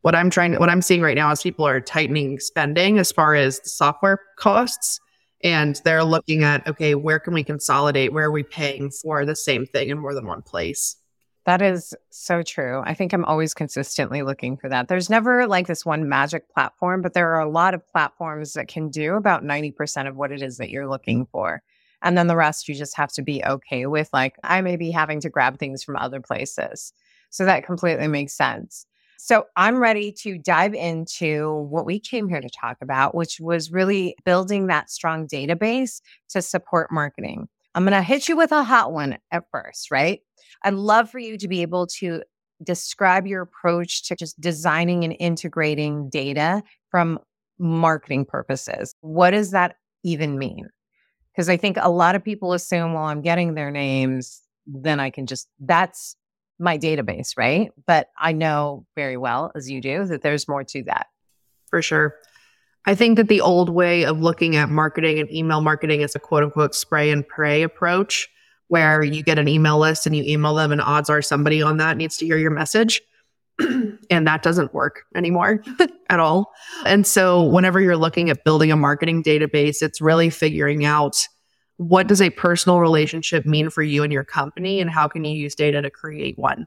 what 0.00 0.14
I'm 0.14 0.30
trying 0.30 0.52
to, 0.52 0.58
what 0.58 0.70
I'm 0.70 0.80
seeing 0.80 1.02
right 1.02 1.16
now 1.16 1.30
is 1.32 1.42
people 1.42 1.66
are 1.66 1.80
tightening 1.80 2.40
spending 2.40 2.98
as 2.98 3.12
far 3.12 3.34
as 3.34 3.60
software 3.70 4.20
costs 4.38 5.00
and 5.42 5.80
they're 5.84 6.04
looking 6.04 6.44
at 6.44 6.66
okay 6.66 6.94
where 6.94 7.18
can 7.18 7.34
we 7.34 7.44
consolidate 7.44 8.12
where 8.12 8.24
are 8.24 8.30
we 8.30 8.42
paying 8.42 8.90
for 8.90 9.26
the 9.26 9.36
same 9.36 9.66
thing 9.66 9.90
in 9.90 9.98
more 9.98 10.14
than 10.14 10.26
one 10.26 10.42
place 10.42 10.96
that 11.46 11.62
is 11.62 11.94
so 12.10 12.42
true 12.42 12.82
i 12.84 12.92
think 12.92 13.12
i'm 13.12 13.24
always 13.24 13.54
consistently 13.54 14.22
looking 14.22 14.56
for 14.56 14.68
that. 14.68 14.88
There's 14.88 15.10
never 15.10 15.46
like 15.46 15.66
this 15.66 15.86
one 15.86 16.08
magic 16.08 16.48
platform 16.52 17.02
but 17.02 17.14
there 17.14 17.32
are 17.32 17.40
a 17.40 17.50
lot 17.50 17.74
of 17.74 17.86
platforms 17.88 18.52
that 18.52 18.68
can 18.68 18.90
do 18.90 19.14
about 19.14 19.42
90% 19.42 20.08
of 20.08 20.16
what 20.16 20.32
it 20.32 20.42
is 20.42 20.58
that 20.58 20.70
you're 20.70 20.88
looking 20.88 21.26
for 21.26 21.62
and 22.02 22.18
then 22.18 22.26
the 22.26 22.36
rest 22.36 22.68
you 22.68 22.74
just 22.74 22.96
have 22.96 23.12
to 23.12 23.22
be 23.22 23.42
okay 23.44 23.86
with 23.86 24.10
like 24.12 24.36
i 24.44 24.60
may 24.60 24.76
be 24.76 24.90
having 24.90 25.20
to 25.20 25.30
grab 25.30 25.58
things 25.58 25.82
from 25.82 25.96
other 25.96 26.20
places. 26.20 26.92
So 27.30 27.44
that 27.44 27.64
completely 27.64 28.08
makes 28.08 28.32
sense. 28.32 28.86
So 29.18 29.44
I'm 29.56 29.78
ready 29.78 30.12
to 30.20 30.38
dive 30.38 30.74
into 30.74 31.66
what 31.68 31.86
we 31.86 31.98
came 31.98 32.28
here 32.28 32.40
to 32.40 32.48
talk 32.48 32.78
about, 32.82 33.14
which 33.14 33.40
was 33.40 33.72
really 33.72 34.14
building 34.24 34.66
that 34.66 34.90
strong 34.90 35.26
database 35.26 36.00
to 36.30 36.42
support 36.42 36.92
marketing. 36.92 37.48
I'm 37.76 37.84
going 37.84 37.92
to 37.92 38.02
hit 38.02 38.26
you 38.26 38.38
with 38.38 38.52
a 38.52 38.64
hot 38.64 38.92
one 38.92 39.18
at 39.30 39.44
first, 39.52 39.90
right? 39.90 40.20
I'd 40.62 40.72
love 40.72 41.10
for 41.10 41.18
you 41.18 41.36
to 41.36 41.46
be 41.46 41.60
able 41.60 41.86
to 41.98 42.22
describe 42.62 43.26
your 43.26 43.42
approach 43.42 44.08
to 44.08 44.16
just 44.16 44.40
designing 44.40 45.04
and 45.04 45.14
integrating 45.20 46.08
data 46.08 46.62
from 46.90 47.18
marketing 47.58 48.24
purposes. 48.24 48.94
What 49.02 49.32
does 49.32 49.50
that 49.50 49.76
even 50.02 50.38
mean? 50.38 50.70
Because 51.34 51.50
I 51.50 51.58
think 51.58 51.76
a 51.78 51.90
lot 51.90 52.14
of 52.14 52.24
people 52.24 52.54
assume, 52.54 52.94
well, 52.94 53.04
I'm 53.04 53.20
getting 53.20 53.52
their 53.52 53.70
names, 53.70 54.40
then 54.66 54.98
I 54.98 55.10
can 55.10 55.26
just, 55.26 55.46
that's 55.60 56.16
my 56.58 56.78
database, 56.78 57.36
right? 57.36 57.70
But 57.86 58.08
I 58.18 58.32
know 58.32 58.86
very 58.96 59.18
well, 59.18 59.52
as 59.54 59.70
you 59.70 59.82
do, 59.82 60.06
that 60.06 60.22
there's 60.22 60.48
more 60.48 60.64
to 60.64 60.82
that. 60.84 61.08
For 61.68 61.82
sure. 61.82 62.14
I 62.86 62.94
think 62.94 63.16
that 63.16 63.28
the 63.28 63.40
old 63.40 63.68
way 63.68 64.04
of 64.04 64.20
looking 64.20 64.56
at 64.56 64.70
marketing 64.70 65.18
and 65.18 65.30
email 65.32 65.60
marketing 65.60 66.00
is 66.00 66.14
a 66.14 66.20
quote 66.20 66.44
unquote 66.44 66.74
spray 66.74 67.10
and 67.10 67.26
pray 67.26 67.62
approach, 67.62 68.28
where 68.68 69.02
you 69.02 69.22
get 69.22 69.38
an 69.38 69.48
email 69.48 69.78
list 69.78 70.06
and 70.06 70.14
you 70.14 70.22
email 70.24 70.54
them, 70.54 70.72
and 70.72 70.80
odds 70.80 71.10
are 71.10 71.22
somebody 71.22 71.62
on 71.62 71.76
that 71.78 71.96
needs 71.96 72.16
to 72.18 72.26
hear 72.26 72.38
your 72.38 72.50
message. 72.50 73.02
and 74.10 74.26
that 74.26 74.42
doesn't 74.42 74.74
work 74.74 75.04
anymore 75.14 75.62
at 76.10 76.20
all. 76.20 76.52
And 76.84 77.06
so, 77.06 77.42
whenever 77.42 77.80
you're 77.80 77.96
looking 77.96 78.30
at 78.30 78.44
building 78.44 78.70
a 78.70 78.76
marketing 78.76 79.22
database, 79.22 79.82
it's 79.82 80.00
really 80.00 80.30
figuring 80.30 80.84
out 80.84 81.26
what 81.78 82.06
does 82.06 82.22
a 82.22 82.30
personal 82.30 82.80
relationship 82.80 83.44
mean 83.44 83.70
for 83.70 83.82
you 83.82 84.02
and 84.02 84.12
your 84.12 84.24
company 84.24 84.80
and 84.80 84.90
how 84.90 85.08
can 85.08 85.24
you 85.24 85.36
use 85.36 85.54
data 85.54 85.82
to 85.82 85.90
create 85.90 86.38
one 86.38 86.66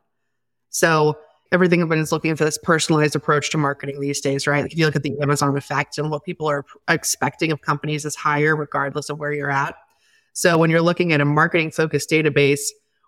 so 0.70 1.18
everything 1.52 1.82
everyone's 1.82 2.12
looking 2.12 2.36
for 2.36 2.46
this 2.46 2.58
personalized 2.58 3.16
approach 3.16 3.50
to 3.50 3.58
marketing 3.58 4.00
these 4.00 4.22
days 4.22 4.48
right 4.48 4.64
like 4.64 4.72
if 4.72 4.78
you 4.78 4.86
look 4.86 4.96
at 4.96 5.04
the 5.04 5.20
amazon 5.22 5.56
effect 5.58 5.98
and 5.98 6.10
what 6.12 6.24
people 6.24 6.48
are 6.48 6.66
expecting 6.88 7.52
of 7.52 7.62
companies 7.62 8.06
is 8.06 8.16
higher 8.16 8.56
regardless 8.56 9.10
of 9.10 9.20
where 9.20 9.34
you're 9.34 9.52
at 9.52 9.76
so 10.34 10.58
when 10.58 10.70
you're 10.70 10.82
looking 10.82 11.12
at 11.14 11.22
a 11.22 11.26
marketing 11.26 11.72
focused 11.72 12.10
database 12.10 12.62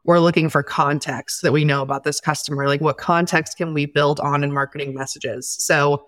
we're 0.03 0.19
looking 0.19 0.49
for 0.49 0.63
context 0.63 1.43
that 1.43 1.53
we 1.53 1.63
know 1.63 1.81
about 1.81 2.03
this 2.03 2.19
customer 2.19 2.67
like 2.67 2.81
what 2.81 2.97
context 2.97 3.57
can 3.57 3.73
we 3.73 3.85
build 3.85 4.19
on 4.19 4.43
in 4.43 4.51
marketing 4.51 4.93
messages 4.93 5.49
so 5.59 6.03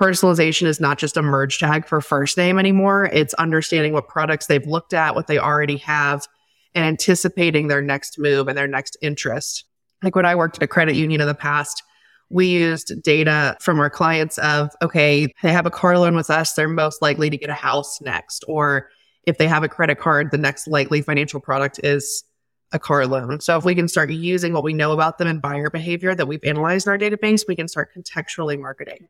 personalization 0.00 0.66
is 0.66 0.80
not 0.80 0.98
just 0.98 1.16
a 1.16 1.22
merge 1.22 1.58
tag 1.58 1.86
for 1.86 2.00
first 2.00 2.38
name 2.38 2.58
anymore. 2.58 3.10
It's 3.12 3.34
understanding 3.34 3.92
what 3.92 4.08
products 4.08 4.46
they've 4.46 4.66
looked 4.66 4.94
at, 4.94 5.14
what 5.14 5.26
they 5.26 5.38
already 5.38 5.76
have, 5.78 6.26
and 6.74 6.86
anticipating 6.86 7.68
their 7.68 7.82
next 7.82 8.18
move 8.18 8.48
and 8.48 8.56
their 8.56 8.66
next 8.66 8.96
interest. 9.02 9.64
Like 10.02 10.16
when 10.16 10.26
I 10.26 10.34
worked 10.34 10.56
at 10.56 10.62
a 10.62 10.66
credit 10.66 10.96
union 10.96 11.20
in 11.20 11.26
the 11.26 11.34
past, 11.34 11.82
we 12.30 12.46
used 12.46 13.02
data 13.02 13.56
from 13.60 13.80
our 13.80 13.90
clients 13.90 14.38
of, 14.38 14.70
okay, 14.82 15.32
they 15.42 15.52
have 15.52 15.66
a 15.66 15.70
car 15.70 15.98
loan 15.98 16.14
with 16.14 16.30
us, 16.30 16.52
they're 16.52 16.68
most 16.68 17.02
likely 17.02 17.28
to 17.28 17.36
get 17.36 17.50
a 17.50 17.54
house 17.54 18.00
next. 18.00 18.44
Or 18.46 18.88
if 19.24 19.36
they 19.38 19.48
have 19.48 19.62
a 19.62 19.68
credit 19.68 19.98
card, 19.98 20.30
the 20.30 20.38
next 20.38 20.68
likely 20.68 21.02
financial 21.02 21.40
product 21.40 21.80
is 21.82 22.24
a 22.72 22.78
car 22.78 23.06
loan. 23.06 23.40
So 23.40 23.58
if 23.58 23.64
we 23.64 23.74
can 23.74 23.88
start 23.88 24.10
using 24.10 24.52
what 24.52 24.62
we 24.62 24.72
know 24.72 24.92
about 24.92 25.18
them 25.18 25.26
and 25.26 25.42
buyer 25.42 25.70
behavior 25.70 26.14
that 26.14 26.26
we've 26.26 26.44
analyzed 26.44 26.86
in 26.86 26.92
our 26.92 26.98
database, 26.98 27.46
we 27.48 27.56
can 27.56 27.66
start 27.66 27.90
contextually 27.92 28.58
marketing. 28.58 29.08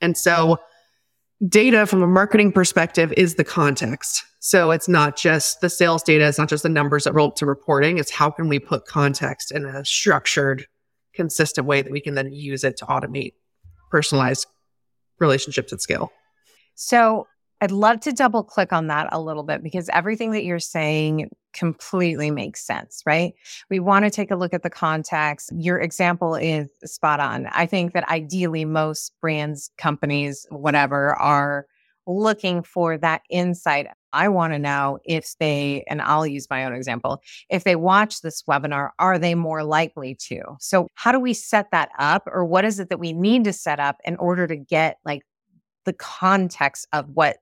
And 0.00 0.16
so 0.16 0.58
data 1.48 1.86
from 1.86 2.02
a 2.02 2.06
marketing 2.06 2.52
perspective 2.52 3.12
is 3.16 3.36
the 3.36 3.44
context. 3.44 4.24
So 4.40 4.70
it's 4.70 4.88
not 4.88 5.16
just 5.16 5.60
the 5.60 5.70
sales 5.70 6.02
data, 6.02 6.26
it's 6.26 6.38
not 6.38 6.48
just 6.48 6.62
the 6.62 6.68
numbers 6.68 7.04
that 7.04 7.12
roll 7.12 7.28
up 7.28 7.36
to 7.36 7.46
reporting. 7.46 7.98
It's 7.98 8.10
how 8.10 8.30
can 8.30 8.48
we 8.48 8.58
put 8.58 8.86
context 8.86 9.52
in 9.52 9.64
a 9.64 9.84
structured, 9.84 10.66
consistent 11.14 11.66
way 11.66 11.82
that 11.82 11.92
we 11.92 12.00
can 12.00 12.14
then 12.14 12.32
use 12.32 12.64
it 12.64 12.76
to 12.78 12.86
automate 12.86 13.34
personalized 13.90 14.46
relationships 15.18 15.72
at 15.72 15.82
scale. 15.82 16.10
So 16.74 17.26
I'd 17.60 17.70
love 17.70 18.00
to 18.00 18.12
double 18.12 18.42
click 18.42 18.72
on 18.72 18.86
that 18.86 19.08
a 19.12 19.20
little 19.20 19.42
bit 19.42 19.62
because 19.62 19.88
everything 19.92 20.30
that 20.32 20.44
you're 20.44 20.58
saying 20.58 21.30
completely 21.52 22.30
makes 22.30 22.64
sense, 22.64 23.02
right? 23.04 23.34
We 23.68 23.80
want 23.80 24.04
to 24.04 24.10
take 24.10 24.30
a 24.30 24.36
look 24.36 24.54
at 24.54 24.62
the 24.62 24.70
context. 24.70 25.50
Your 25.54 25.78
example 25.78 26.34
is 26.34 26.70
spot 26.84 27.20
on. 27.20 27.46
I 27.52 27.66
think 27.66 27.92
that 27.92 28.08
ideally 28.08 28.64
most 28.64 29.12
brands, 29.20 29.70
companies, 29.76 30.46
whatever, 30.50 31.14
are 31.16 31.66
looking 32.06 32.62
for 32.62 32.96
that 32.98 33.22
insight 33.30 33.88
I 34.12 34.28
want 34.28 34.52
to 34.52 34.58
know 34.58 34.98
if 35.04 35.36
they, 35.38 35.84
and 35.88 36.02
I'll 36.02 36.26
use 36.26 36.48
my 36.50 36.64
own 36.64 36.74
example, 36.74 37.22
if 37.48 37.64
they 37.64 37.76
watch 37.76 38.22
this 38.22 38.42
webinar, 38.42 38.90
are 38.98 39.18
they 39.18 39.34
more 39.34 39.62
likely 39.62 40.14
to? 40.26 40.42
So, 40.58 40.88
how 40.94 41.12
do 41.12 41.20
we 41.20 41.34
set 41.34 41.70
that 41.70 41.90
up, 41.98 42.24
or 42.26 42.44
what 42.44 42.64
is 42.64 42.80
it 42.80 42.88
that 42.88 42.98
we 42.98 43.12
need 43.12 43.44
to 43.44 43.52
set 43.52 43.78
up 43.78 43.98
in 44.04 44.16
order 44.16 44.46
to 44.46 44.56
get 44.56 44.98
like 45.04 45.22
the 45.84 45.92
context 45.92 46.86
of 46.92 47.08
what 47.14 47.38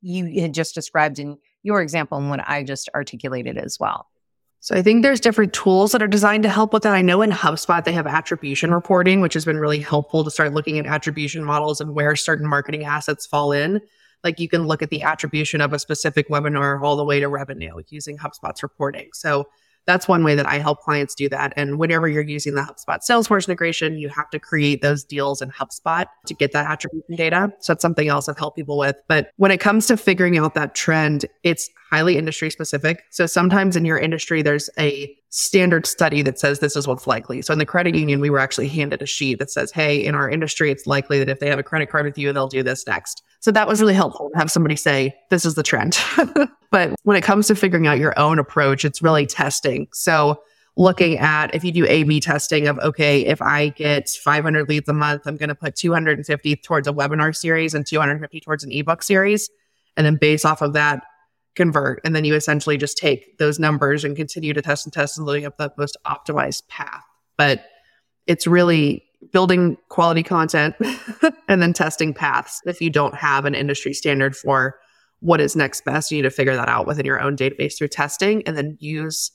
you 0.00 0.40
had 0.40 0.54
just 0.54 0.74
described 0.74 1.18
in 1.18 1.38
your 1.62 1.82
example 1.82 2.18
and 2.18 2.30
what 2.30 2.40
I 2.48 2.62
just 2.62 2.88
articulated 2.94 3.58
as 3.58 3.78
well? 3.78 4.08
So 4.60 4.74
I 4.74 4.82
think 4.82 5.02
there's 5.02 5.20
different 5.20 5.52
tools 5.52 5.92
that 5.92 6.02
are 6.02 6.08
designed 6.08 6.42
to 6.42 6.48
help 6.48 6.72
with 6.72 6.82
that. 6.82 6.92
I 6.92 7.02
know 7.02 7.22
in 7.22 7.30
HubSpot 7.30 7.84
they 7.84 7.92
have 7.92 8.06
attribution 8.06 8.72
reporting, 8.74 9.20
which 9.20 9.34
has 9.34 9.44
been 9.44 9.58
really 9.58 9.78
helpful 9.78 10.24
to 10.24 10.30
start 10.30 10.52
looking 10.52 10.78
at 10.78 10.86
attribution 10.86 11.44
models 11.44 11.80
and 11.80 11.94
where 11.94 12.16
certain 12.16 12.46
marketing 12.46 12.84
assets 12.84 13.24
fall 13.24 13.52
in. 13.52 13.80
Like 14.24 14.40
you 14.40 14.48
can 14.48 14.66
look 14.66 14.82
at 14.82 14.90
the 14.90 15.02
attribution 15.02 15.60
of 15.60 15.72
a 15.72 15.78
specific 15.78 16.28
webinar 16.28 16.82
all 16.82 16.96
the 16.96 17.04
way 17.04 17.20
to 17.20 17.28
revenue 17.28 17.80
using 17.88 18.18
HubSpot's 18.18 18.64
reporting. 18.64 19.10
So 19.12 19.48
that's 19.88 20.06
one 20.06 20.22
way 20.22 20.34
that 20.34 20.46
I 20.46 20.58
help 20.58 20.80
clients 20.82 21.14
do 21.14 21.30
that. 21.30 21.54
And 21.56 21.78
whenever 21.78 22.06
you're 22.06 22.22
using 22.22 22.54
the 22.54 22.60
HubSpot 22.60 22.98
Salesforce 22.98 23.48
integration, 23.48 23.96
you 23.96 24.10
have 24.10 24.28
to 24.30 24.38
create 24.38 24.82
those 24.82 25.02
deals 25.02 25.40
in 25.40 25.50
HubSpot 25.50 26.04
to 26.26 26.34
get 26.34 26.52
that 26.52 26.70
attribution 26.70 27.16
data. 27.16 27.50
So 27.60 27.72
that's 27.72 27.80
something 27.80 28.06
else 28.06 28.28
I've 28.28 28.38
helped 28.38 28.58
people 28.58 28.76
with. 28.76 28.96
But 29.08 29.30
when 29.36 29.50
it 29.50 29.60
comes 29.60 29.86
to 29.86 29.96
figuring 29.96 30.36
out 30.36 30.54
that 30.54 30.74
trend, 30.74 31.24
it's 31.42 31.70
highly 31.90 32.16
industry 32.18 32.50
specific. 32.50 33.04
So 33.10 33.26
sometimes 33.26 33.76
in 33.76 33.84
your 33.84 33.98
industry, 33.98 34.42
there's 34.42 34.68
a 34.78 35.14
standard 35.30 35.86
study 35.86 36.22
that 36.22 36.38
says 36.38 36.58
this 36.58 36.76
is 36.76 36.86
what's 36.86 37.06
likely. 37.06 37.42
So 37.42 37.52
in 37.52 37.58
the 37.58 37.66
credit 37.66 37.94
union, 37.94 38.20
we 38.20 38.30
were 38.30 38.38
actually 38.38 38.68
handed 38.68 39.02
a 39.02 39.06
sheet 39.06 39.38
that 39.38 39.50
says, 39.50 39.70
hey, 39.70 40.04
in 40.04 40.14
our 40.14 40.28
industry, 40.28 40.70
it's 40.70 40.86
likely 40.86 41.18
that 41.18 41.28
if 41.28 41.40
they 41.40 41.48
have 41.48 41.58
a 41.58 41.62
credit 41.62 41.90
card 41.90 42.04
with 42.04 42.18
you, 42.18 42.32
they'll 42.32 42.48
do 42.48 42.62
this 42.62 42.86
next. 42.86 43.22
So 43.40 43.50
that 43.52 43.68
was 43.68 43.80
really 43.80 43.94
helpful 43.94 44.30
to 44.30 44.38
have 44.38 44.50
somebody 44.50 44.76
say, 44.76 45.14
this 45.30 45.44
is 45.44 45.54
the 45.54 45.62
trend. 45.62 45.98
but 46.70 46.94
when 47.04 47.16
it 47.16 47.24
comes 47.24 47.46
to 47.48 47.54
figuring 47.54 47.86
out 47.86 47.98
your 47.98 48.18
own 48.18 48.38
approach, 48.38 48.84
it's 48.84 49.00
really 49.00 49.26
testing. 49.26 49.88
So 49.92 50.42
looking 50.76 51.18
at 51.18 51.54
if 51.54 51.64
you 51.64 51.72
do 51.72 51.86
A 51.86 52.04
B 52.04 52.20
testing 52.20 52.68
of, 52.68 52.78
okay, 52.78 53.26
if 53.26 53.42
I 53.42 53.70
get 53.70 54.08
500 54.08 54.68
leads 54.68 54.88
a 54.88 54.92
month, 54.92 55.22
I'm 55.26 55.36
going 55.36 55.48
to 55.48 55.54
put 55.54 55.74
250 55.74 56.56
towards 56.56 56.86
a 56.86 56.92
webinar 56.92 57.34
series 57.34 57.74
and 57.74 57.86
250 57.86 58.40
towards 58.40 58.64
an 58.64 58.72
ebook 58.72 59.02
series. 59.02 59.50
And 59.96 60.06
then 60.06 60.16
base 60.16 60.44
off 60.44 60.62
of 60.62 60.74
that, 60.74 61.02
convert. 61.58 62.00
And 62.04 62.16
then 62.16 62.24
you 62.24 62.34
essentially 62.34 62.78
just 62.78 62.96
take 62.96 63.36
those 63.36 63.58
numbers 63.58 64.04
and 64.04 64.16
continue 64.16 64.54
to 64.54 64.62
test 64.62 64.86
and 64.86 64.92
test 64.92 65.18
and 65.18 65.26
loading 65.26 65.44
up 65.44 65.58
the 65.58 65.70
most 65.76 65.98
optimized 66.06 66.66
path. 66.68 67.02
But 67.36 67.64
it's 68.26 68.46
really 68.46 69.04
building 69.32 69.76
quality 69.88 70.22
content 70.22 70.76
and 71.48 71.60
then 71.60 71.72
testing 71.72 72.14
paths. 72.14 72.62
If 72.64 72.80
you 72.80 72.88
don't 72.88 73.16
have 73.16 73.44
an 73.44 73.54
industry 73.54 73.92
standard 73.92 74.36
for 74.36 74.78
what 75.20 75.40
is 75.40 75.56
next 75.56 75.84
best, 75.84 76.10
you 76.10 76.18
need 76.18 76.22
to 76.22 76.30
figure 76.30 76.54
that 76.54 76.68
out 76.68 76.86
within 76.86 77.04
your 77.04 77.20
own 77.20 77.36
database 77.36 77.76
through 77.76 77.88
testing 77.88 78.42
and 78.46 78.56
then 78.56 78.78
use 78.80 79.32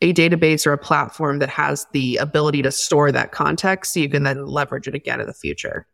a 0.00 0.12
database 0.12 0.66
or 0.66 0.72
a 0.72 0.78
platform 0.78 1.38
that 1.38 1.48
has 1.48 1.86
the 1.92 2.16
ability 2.16 2.60
to 2.62 2.72
store 2.72 3.12
that 3.12 3.30
context 3.30 3.94
so 3.94 4.00
you 4.00 4.08
can 4.08 4.24
then 4.24 4.44
leverage 4.44 4.88
it 4.88 4.96
again 4.96 5.20
in 5.20 5.28
the 5.28 5.32
future. 5.32 5.86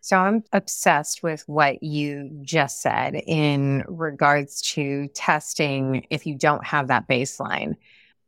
So 0.00 0.16
I'm 0.16 0.42
obsessed 0.52 1.22
with 1.22 1.42
what 1.46 1.82
you 1.82 2.30
just 2.42 2.80
said 2.80 3.14
in 3.26 3.84
regards 3.86 4.62
to 4.72 5.08
testing 5.08 6.06
if 6.10 6.26
you 6.26 6.34
don't 6.34 6.64
have 6.64 6.88
that 6.88 7.08
baseline. 7.08 7.76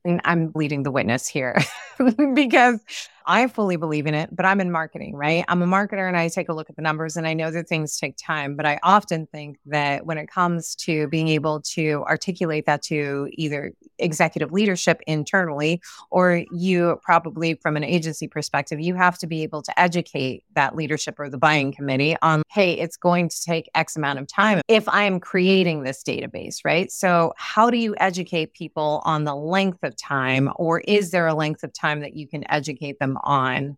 And 0.05 0.21
I'm 0.25 0.52
leading 0.55 0.83
the 0.83 0.91
witness 0.91 1.26
here 1.29 1.59
because 2.35 2.81
I 3.26 3.47
fully 3.47 3.76
believe 3.76 4.07
in 4.07 4.14
it, 4.14 4.35
but 4.35 4.45
I'm 4.45 4.61
in 4.61 4.71
marketing, 4.71 5.14
right? 5.14 5.45
I'm 5.49 5.62
a 5.62 5.67
marketer 5.67 6.07
and 6.07 6.17
I 6.17 6.29
take 6.29 6.49
a 6.49 6.52
look 6.52 6.71
at 6.71 6.76
the 6.76 6.83
numbers 6.83 7.17
and 7.17 7.26
I 7.26 7.35
know 7.35 7.50
that 7.50 7.69
things 7.69 7.99
take 7.99 8.17
time, 8.17 8.57
but 8.57 8.67
I 8.67 8.79
often 8.83 9.26
think 9.26 9.59
that 9.67 10.07
when 10.07 10.19
it 10.19 10.29
comes 10.29 10.75
to 10.76 11.09
being 11.09 11.29
able 11.29 11.61
to 11.75 12.05
articulate 12.07 12.67
that 12.67 12.83
to 12.83 13.29
either 13.33 13.73
executive 13.99 14.52
leadership 14.52 15.00
internally 15.07 15.81
or 16.11 16.45
you 16.52 16.99
probably 17.02 17.55
from 17.55 17.76
an 17.76 17.85
agency 17.85 18.29
perspective, 18.29 18.81
you 18.81 18.95
have 18.95 19.19
to 19.19 19.26
be 19.26 19.43
able 19.43 19.62
to 19.62 19.81
educate 19.81 20.45
that 20.55 20.75
leadership 20.75 21.19
or 21.19 21.29
the 21.29 21.38
buying 21.38 21.73
committee 21.73 22.17
on, 22.23 22.43
hey, 22.50 22.73
it's 22.73 22.97
going 22.97 23.29
to 23.29 23.43
take 23.43 23.71
X 23.75 23.97
amount 23.97 24.19
of 24.19 24.26
time 24.26 24.61
if 24.69 24.88
I 24.88 25.05
am 25.05 25.21
creating 25.21 25.83
this 25.83 26.02
database, 26.02 26.59
right? 26.64 26.91
So, 26.91 27.33
how 27.37 27.71
do 27.71 27.76
you 27.76 27.95
educate 27.99 28.55
people 28.55 29.02
on 29.05 29.25
the 29.25 29.35
length 29.35 29.83
of 29.83 29.97
time, 29.97 30.50
or 30.57 30.81
is 30.81 31.11
there 31.11 31.26
a 31.26 31.35
length 31.35 31.62
of 31.62 31.73
time 31.73 32.00
that 32.00 32.14
you 32.14 32.26
can 32.26 32.45
educate 32.50 32.99
them 32.99 33.12
on 33.23 33.76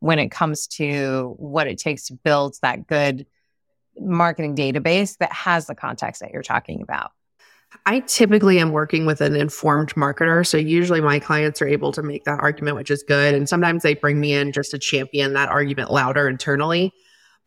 when 0.00 0.18
it 0.18 0.30
comes 0.30 0.66
to 0.66 1.34
what 1.38 1.66
it 1.66 1.78
takes 1.78 2.06
to 2.06 2.14
build 2.14 2.56
that 2.62 2.86
good 2.86 3.26
marketing 3.98 4.56
database 4.56 5.16
that 5.18 5.32
has 5.32 5.66
the 5.66 5.74
context 5.74 6.20
that 6.20 6.32
you're 6.32 6.42
talking 6.42 6.82
about? 6.82 7.12
I 7.86 8.00
typically 8.00 8.58
am 8.58 8.72
working 8.72 9.06
with 9.06 9.20
an 9.20 9.34
informed 9.34 9.94
marketer. 9.94 10.46
So 10.46 10.56
usually 10.58 11.00
my 11.00 11.18
clients 11.18 11.62
are 11.62 11.66
able 11.66 11.92
to 11.92 12.02
make 12.02 12.24
that 12.24 12.40
argument, 12.40 12.76
which 12.76 12.90
is 12.90 13.02
good. 13.02 13.34
And 13.34 13.48
sometimes 13.48 13.82
they 13.82 13.94
bring 13.94 14.20
me 14.20 14.34
in 14.34 14.52
just 14.52 14.72
to 14.72 14.78
champion 14.78 15.32
that 15.34 15.48
argument 15.48 15.90
louder 15.90 16.28
internally. 16.28 16.92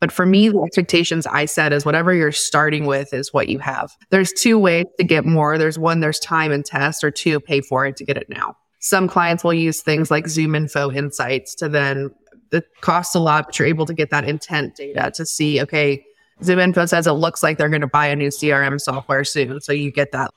But 0.01 0.11
for 0.11 0.25
me, 0.25 0.49
the 0.49 0.61
expectations 0.61 1.25
I 1.25 1.45
set 1.45 1.71
is 1.71 1.85
whatever 1.85 2.13
you're 2.13 2.31
starting 2.31 2.85
with 2.85 3.13
is 3.13 3.33
what 3.33 3.49
you 3.49 3.59
have. 3.59 3.91
There's 4.09 4.33
two 4.33 4.59
ways 4.59 4.85
to 4.99 5.05
get 5.05 5.25
more. 5.25 5.57
There's 5.57 5.79
one, 5.79 6.01
there's 6.01 6.19
time 6.19 6.51
and 6.51 6.65
test, 6.65 7.03
or 7.03 7.11
two, 7.11 7.39
pay 7.39 7.61
for 7.61 7.85
it 7.85 7.95
to 7.97 8.05
get 8.05 8.17
it 8.17 8.29
now. 8.29 8.57
Some 8.85 9.07
clients 9.07 9.43
will 9.43 9.55
use 9.55 9.81
things 9.81 10.11
like 10.11 10.25
ZoomInfo 10.25 10.95
Insights 10.95 11.55
to 11.55 11.67
then, 11.67 12.11
it 12.51 12.67
costs 12.81 13.15
a 13.15 13.19
lot, 13.19 13.47
but 13.47 13.57
you're 13.57 13.67
able 13.67 13.87
to 13.87 13.95
get 13.95 14.11
that 14.11 14.29
intent 14.29 14.75
data 14.75 15.11
to 15.15 15.25
see, 15.25 15.59
okay, 15.59 16.05
ZoomInfo 16.43 16.87
says 16.87 17.07
it 17.07 17.13
looks 17.13 17.41
like 17.41 17.57
they're 17.57 17.67
going 17.67 17.81
to 17.81 17.87
buy 17.87 18.05
a 18.05 18.15
new 18.15 18.27
CRM 18.27 18.79
software 18.79 19.23
soon. 19.23 19.59
So 19.59 19.73
you 19.73 19.91
get 19.91 20.11
that 20.11 20.29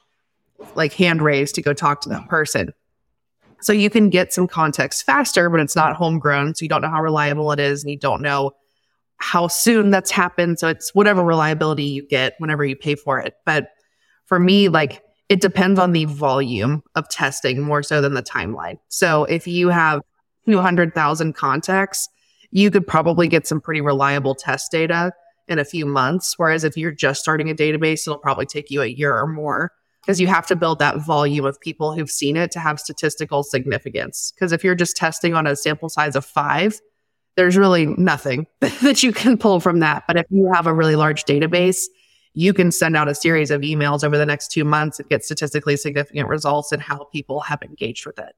like 0.76 0.94
hand 0.94 1.20
raised 1.20 1.56
to 1.56 1.62
go 1.62 1.74
talk 1.74 2.00
to 2.00 2.08
that 2.08 2.26
person. 2.30 2.72
So 3.60 3.74
you 3.74 3.90
can 3.90 4.08
get 4.08 4.32
some 4.32 4.48
context 4.48 5.04
faster, 5.04 5.50
but 5.50 5.60
it's 5.60 5.76
not 5.76 5.94
homegrown. 5.96 6.54
So 6.54 6.62
you 6.62 6.70
don't 6.70 6.80
know 6.80 6.88
how 6.88 7.02
reliable 7.02 7.52
it 7.52 7.60
is 7.60 7.84
and 7.84 7.90
you 7.90 7.98
don't 7.98 8.22
know 8.22 8.52
how 9.18 9.46
soon 9.46 9.90
that's 9.90 10.10
happened. 10.10 10.58
So 10.58 10.68
it's 10.68 10.94
whatever 10.94 11.22
reliability 11.22 11.84
you 11.84 12.08
get 12.08 12.34
whenever 12.38 12.64
you 12.64 12.76
pay 12.76 12.94
for 12.94 13.20
it. 13.20 13.34
But 13.44 13.72
for 14.24 14.38
me, 14.38 14.70
like 14.70 15.02
it 15.28 15.40
depends 15.40 15.78
on 15.78 15.92
the 15.92 16.06
volume 16.06 16.82
of 16.94 17.08
testing 17.08 17.62
more 17.62 17.82
so 17.82 18.00
than 18.00 18.14
the 18.14 18.22
timeline. 18.22 18.78
So 18.88 19.24
if 19.24 19.46
you 19.46 19.68
have 19.68 20.00
200,000 20.46 21.34
contacts, 21.34 22.08
you 22.50 22.70
could 22.70 22.86
probably 22.86 23.28
get 23.28 23.46
some 23.46 23.60
pretty 23.60 23.80
reliable 23.80 24.34
test 24.34 24.70
data 24.72 25.12
in 25.46 25.58
a 25.58 25.64
few 25.64 25.84
months. 25.84 26.34
Whereas 26.38 26.64
if 26.64 26.76
you're 26.76 26.92
just 26.92 27.20
starting 27.20 27.50
a 27.50 27.54
database, 27.54 28.06
it'll 28.06 28.18
probably 28.18 28.46
take 28.46 28.70
you 28.70 28.80
a 28.80 28.86
year 28.86 29.14
or 29.14 29.26
more 29.26 29.72
because 30.00 30.20
you 30.20 30.26
have 30.26 30.46
to 30.46 30.56
build 30.56 30.78
that 30.78 30.98
volume 30.98 31.44
of 31.44 31.60
people 31.60 31.92
who've 31.92 32.10
seen 32.10 32.36
it 32.36 32.50
to 32.52 32.58
have 32.58 32.80
statistical 32.80 33.42
significance. 33.42 34.32
Because 34.34 34.52
if 34.52 34.64
you're 34.64 34.74
just 34.74 34.96
testing 34.96 35.34
on 35.34 35.46
a 35.46 35.54
sample 35.54 35.90
size 35.90 36.16
of 36.16 36.24
five, 36.24 36.80
there's 37.36 37.56
really 37.56 37.86
nothing 37.86 38.46
that 38.60 39.02
you 39.02 39.12
can 39.12 39.36
pull 39.36 39.60
from 39.60 39.80
that. 39.80 40.04
But 40.06 40.16
if 40.16 40.26
you 40.30 40.50
have 40.54 40.66
a 40.66 40.72
really 40.72 40.96
large 40.96 41.24
database, 41.24 41.84
you 42.38 42.54
can 42.54 42.70
send 42.70 42.96
out 42.96 43.08
a 43.08 43.16
series 43.16 43.50
of 43.50 43.62
emails 43.62 44.04
over 44.04 44.16
the 44.16 44.24
next 44.24 44.52
two 44.52 44.62
months 44.62 45.00
and 45.00 45.08
get 45.08 45.24
statistically 45.24 45.76
significant 45.76 46.28
results 46.28 46.70
and 46.70 46.80
how 46.80 47.02
people 47.12 47.40
have 47.40 47.60
engaged 47.62 48.06
with 48.06 48.16
it. 48.16 48.32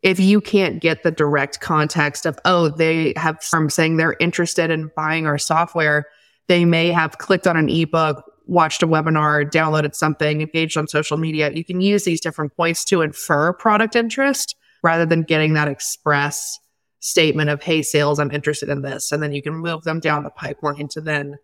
If 0.00 0.20
you 0.20 0.40
can't 0.40 0.80
get 0.80 1.02
the 1.02 1.10
direct 1.10 1.58
context 1.58 2.24
of, 2.24 2.38
oh, 2.44 2.68
they 2.68 3.14
have 3.16 3.42
from 3.42 3.68
saying 3.68 3.96
they're 3.96 4.14
interested 4.20 4.70
in 4.70 4.92
buying 4.94 5.26
our 5.26 5.38
software, 5.38 6.06
they 6.46 6.64
may 6.64 6.92
have 6.92 7.18
clicked 7.18 7.48
on 7.48 7.56
an 7.56 7.68
ebook, 7.68 8.22
watched 8.46 8.80
a 8.84 8.86
webinar, 8.86 9.50
downloaded 9.50 9.96
something, 9.96 10.40
engaged 10.40 10.76
on 10.76 10.86
social 10.86 11.16
media. 11.16 11.50
You 11.50 11.64
can 11.64 11.80
use 11.80 12.04
these 12.04 12.20
different 12.20 12.56
points 12.56 12.84
to 12.86 13.02
infer 13.02 13.52
product 13.54 13.96
interest 13.96 14.54
rather 14.84 15.04
than 15.04 15.24
getting 15.24 15.54
that 15.54 15.66
express 15.66 16.60
statement 17.00 17.50
of, 17.50 17.60
hey, 17.60 17.82
sales, 17.82 18.20
I'm 18.20 18.30
interested 18.30 18.68
in 18.68 18.82
this. 18.82 19.10
And 19.10 19.20
then 19.20 19.32
you 19.32 19.42
can 19.42 19.54
move 19.54 19.82
them 19.82 19.98
down 19.98 20.22
the 20.22 20.30
pipeline 20.30 20.86
to 20.88 21.00
then 21.00 21.38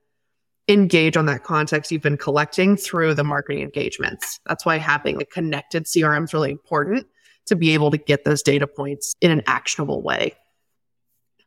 engage 0.69 1.17
on 1.17 1.27
that 1.27 1.45
context 1.45 1.91
you've 1.91 2.03
been 2.03 2.19
collecting 2.19 2.77
through 2.77 3.15
the 3.15 3.25
marketing 3.25 3.63
engagements. 3.63 4.39
That's 4.47 4.67
why 4.67 4.77
having 4.77 5.21
a 5.21 5.25
connected 5.25 5.85
CRM 5.85 6.25
is 6.25 6.35
really 6.35 6.51
important 6.51 7.07
to 7.47 7.57
be 7.57 7.71
able 7.73 7.91
to 7.91 7.99
get 7.99 8.25
those 8.25 8.43
data 8.43 8.67
points 8.67 9.15
in 9.21 9.31
an 9.31 9.43
actionable 9.47 10.03
way. 10.03 10.35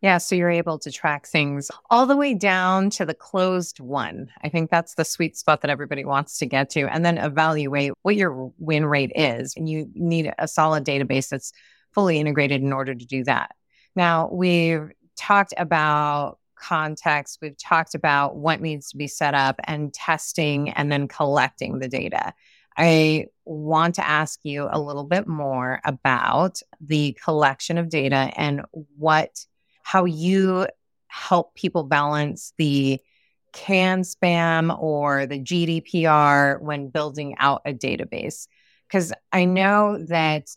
Yeah, 0.01 0.17
so 0.17 0.33
you're 0.33 0.49
able 0.49 0.79
to 0.79 0.91
track 0.91 1.27
things 1.27 1.69
all 1.91 2.07
the 2.07 2.17
way 2.17 2.33
down 2.33 2.89
to 2.91 3.05
the 3.05 3.13
closed 3.13 3.79
won. 3.79 4.31
I 4.43 4.49
think 4.49 4.71
that's 4.71 4.95
the 4.95 5.05
sweet 5.05 5.37
spot 5.37 5.61
that 5.61 5.69
everybody 5.69 6.05
wants 6.05 6.39
to 6.39 6.47
get 6.47 6.71
to, 6.71 6.91
and 6.91 7.05
then 7.05 7.19
evaluate 7.19 7.91
what 8.01 8.15
your 8.15 8.51
win 8.57 8.87
rate 8.87 9.11
is. 9.13 9.53
And 9.55 9.69
you 9.69 9.91
need 9.93 10.33
a 10.39 10.47
solid 10.47 10.85
database 10.85 11.29
that's 11.29 11.53
fully 11.91 12.19
integrated 12.19 12.63
in 12.63 12.73
order 12.73 12.95
to 12.95 13.05
do 13.05 13.23
that. 13.25 13.51
Now, 13.95 14.27
we've 14.31 14.89
talked 15.17 15.53
about 15.55 16.39
context. 16.61 17.39
We've 17.41 17.57
talked 17.57 17.95
about 17.95 18.37
what 18.37 18.61
needs 18.61 18.89
to 18.91 18.97
be 18.97 19.07
set 19.07 19.33
up 19.33 19.59
and 19.65 19.93
testing 19.93 20.69
and 20.69 20.91
then 20.91 21.07
collecting 21.07 21.79
the 21.79 21.89
data. 21.89 22.33
I 22.77 23.25
want 23.43 23.95
to 23.95 24.07
ask 24.07 24.39
you 24.43 24.69
a 24.71 24.79
little 24.79 25.03
bit 25.03 25.27
more 25.27 25.81
about 25.83 26.61
the 26.79 27.17
collection 27.23 27.77
of 27.77 27.89
data 27.89 28.31
and 28.37 28.61
what 28.97 29.45
how 29.83 30.05
you 30.05 30.67
help 31.07 31.53
people 31.55 31.83
balance 31.83 32.53
the 32.57 33.01
CAN 33.53 34.03
spam 34.03 34.77
or 34.81 35.25
the 35.25 35.39
GDPR 35.39 36.61
when 36.61 36.89
building 36.89 37.35
out 37.37 37.61
a 37.65 37.73
database? 37.73 38.47
Because 38.87 39.11
I 39.31 39.45
know 39.45 39.97
that, 40.07 40.47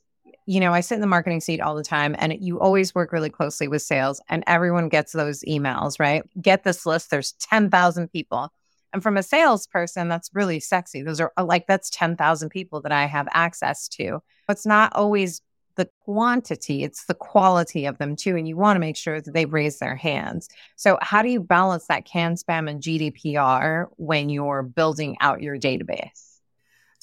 you 0.47 0.61
know, 0.61 0.75
I 0.75 0.81
sit 0.81 0.97
in 0.97 1.01
the 1.01 1.07
marketing 1.07 1.41
seat 1.41 1.61
all 1.61 1.75
the 1.75 1.83
time 1.83 2.15
and 2.19 2.35
you 2.39 2.61
always 2.61 2.95
work 2.95 3.13
really 3.13 3.31
closely 3.31 3.69
with 3.69 3.83
sales 3.83 4.21
and 4.29 4.45
everyone 4.47 4.89
gets 4.89 5.13
those 5.13 5.43
emails, 5.45 5.99
right? 5.99 6.23
Get 6.41 6.65
this 6.65 6.85
list, 6.85 7.11
there's 7.11 7.33
10,000 7.33 8.09
people. 8.09 8.51
And 8.93 9.03
from 9.03 9.17
a 9.17 9.23
salesperson, 9.23 10.09
that's 10.09 10.31
really 10.35 10.61
sexy. 10.61 11.03
Those 11.03 11.21
are 11.21 11.33
uh, 11.37 11.45
like, 11.45 11.67
that's 11.67 11.91
10,000 11.91 12.49
people 12.49 12.81
that 12.83 12.93
I 12.93 13.07
have 13.07 13.27
access 13.33 13.89
to. 13.89 14.23
It's 14.49 14.67
not 14.67 14.95
always 14.95 15.41
the 15.77 15.89
quantity, 16.05 16.85
it's 16.85 17.07
the 17.07 17.15
quality 17.15 17.87
of 17.87 17.99
them 17.99 18.15
too. 18.15 18.37
And 18.37 18.47
you 18.47 18.57
want 18.57 18.77
to 18.77 18.81
make 18.81 18.97
sure 18.97 19.21
that 19.21 19.35
they 19.35 19.47
raise 19.47 19.79
their 19.79 19.97
hands. 19.97 20.49
So, 20.77 20.99
how 21.03 21.23
do 21.23 21.29
you 21.29 21.41
balance 21.41 21.87
that 21.87 22.05
CAN 22.05 22.37
spam 22.37 22.71
and 22.71 22.81
GDPR 22.81 23.87
when 23.97 24.29
you're 24.29 24.63
building 24.63 25.17
out 25.21 25.43
your 25.43 25.59
database? 25.59 26.34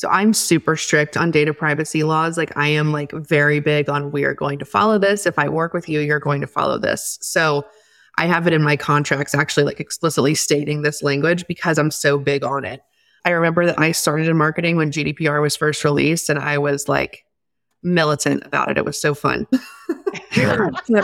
So 0.01 0.09
I'm 0.09 0.33
super 0.33 0.75
strict 0.75 1.15
on 1.15 1.29
data 1.29 1.53
privacy 1.53 2.01
laws. 2.01 2.35
Like 2.35 2.57
I 2.57 2.69
am 2.69 2.91
like 2.91 3.11
very 3.11 3.59
big 3.59 3.87
on 3.87 4.11
we 4.11 4.23
are 4.23 4.33
going 4.33 4.57
to 4.57 4.65
follow 4.65 4.97
this. 4.97 5.27
If 5.27 5.37
I 5.37 5.47
work 5.47 5.75
with 5.75 5.87
you, 5.87 5.99
you're 5.99 6.19
going 6.19 6.41
to 6.41 6.47
follow 6.47 6.79
this. 6.79 7.19
So 7.21 7.63
I 8.17 8.25
have 8.25 8.47
it 8.47 8.53
in 8.53 8.63
my 8.63 8.75
contracts 8.75 9.35
actually 9.35 9.65
like 9.65 9.79
explicitly 9.79 10.33
stating 10.33 10.81
this 10.81 11.03
language 11.03 11.45
because 11.45 11.77
I'm 11.77 11.91
so 11.91 12.17
big 12.17 12.43
on 12.43 12.65
it. 12.65 12.81
I 13.25 13.29
remember 13.29 13.63
that 13.67 13.77
I 13.77 13.91
started 13.91 14.27
in 14.27 14.35
marketing 14.37 14.75
when 14.75 14.91
GDPR 14.91 15.39
was 15.39 15.55
first 15.55 15.83
released 15.83 16.31
and 16.31 16.39
I 16.39 16.57
was 16.57 16.89
like 16.89 17.23
militant 17.83 18.43
about 18.43 18.71
it. 18.71 18.79
It 18.79 18.85
was 18.85 18.99
so 18.99 19.13
fun. 19.13 19.45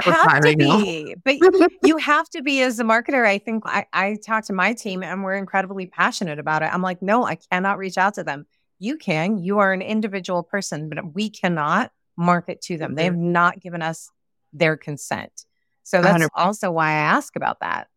have 0.05 0.41
to 0.41 0.55
be, 0.57 1.15
but 1.23 1.35
you 1.83 1.97
have 1.97 2.27
to 2.31 2.41
be 2.41 2.63
as 2.63 2.79
a 2.79 2.83
marketer. 2.83 3.27
I 3.27 3.37
think 3.37 3.61
I, 3.67 3.85
I 3.93 4.17
talk 4.25 4.45
to 4.45 4.53
my 4.53 4.73
team 4.73 5.03
and 5.03 5.23
we're 5.23 5.35
incredibly 5.35 5.85
passionate 5.85 6.39
about 6.39 6.63
it. 6.63 6.73
I'm 6.73 6.81
like, 6.81 7.03
no, 7.03 7.25
I 7.25 7.35
cannot 7.35 7.77
reach 7.77 7.99
out 7.99 8.15
to 8.15 8.23
them. 8.23 8.47
You 8.79 8.97
can. 8.97 9.37
You 9.37 9.59
are 9.59 9.73
an 9.73 9.81
individual 9.81 10.43
person, 10.43 10.89
but 10.89 11.13
we 11.13 11.29
cannot 11.29 11.91
market 12.17 12.61
to 12.61 12.77
them. 12.77 12.95
They 12.95 13.05
have 13.05 13.13
mm-hmm. 13.13 13.31
not 13.31 13.59
given 13.59 13.81
us 13.81 14.09
their 14.53 14.77
consent. 14.77 15.45
So 15.83 16.01
that's 16.01 16.23
100%. 16.23 16.27
also 16.35 16.71
why 16.71 16.89
I 16.89 16.93
ask 16.93 17.35
about 17.35 17.59
that. 17.61 17.87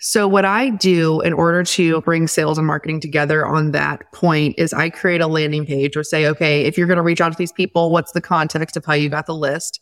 So, 0.00 0.28
what 0.28 0.44
I 0.44 0.68
do 0.68 1.22
in 1.22 1.32
order 1.32 1.62
to 1.62 2.02
bring 2.02 2.26
sales 2.26 2.58
and 2.58 2.66
marketing 2.66 3.00
together 3.00 3.46
on 3.46 3.70
that 3.70 4.12
point 4.12 4.56
is 4.58 4.74
I 4.74 4.90
create 4.90 5.22
a 5.22 5.26
landing 5.26 5.64
page 5.64 5.96
or 5.96 6.02
say, 6.02 6.26
okay, 6.26 6.64
if 6.64 6.76
you're 6.76 6.86
going 6.86 6.98
to 6.98 7.02
reach 7.02 7.22
out 7.22 7.32
to 7.32 7.38
these 7.38 7.52
people, 7.52 7.90
what's 7.90 8.12
the 8.12 8.20
context 8.20 8.76
of 8.76 8.84
how 8.84 8.92
you 8.92 9.08
got 9.08 9.24
the 9.24 9.34
list? 9.34 9.80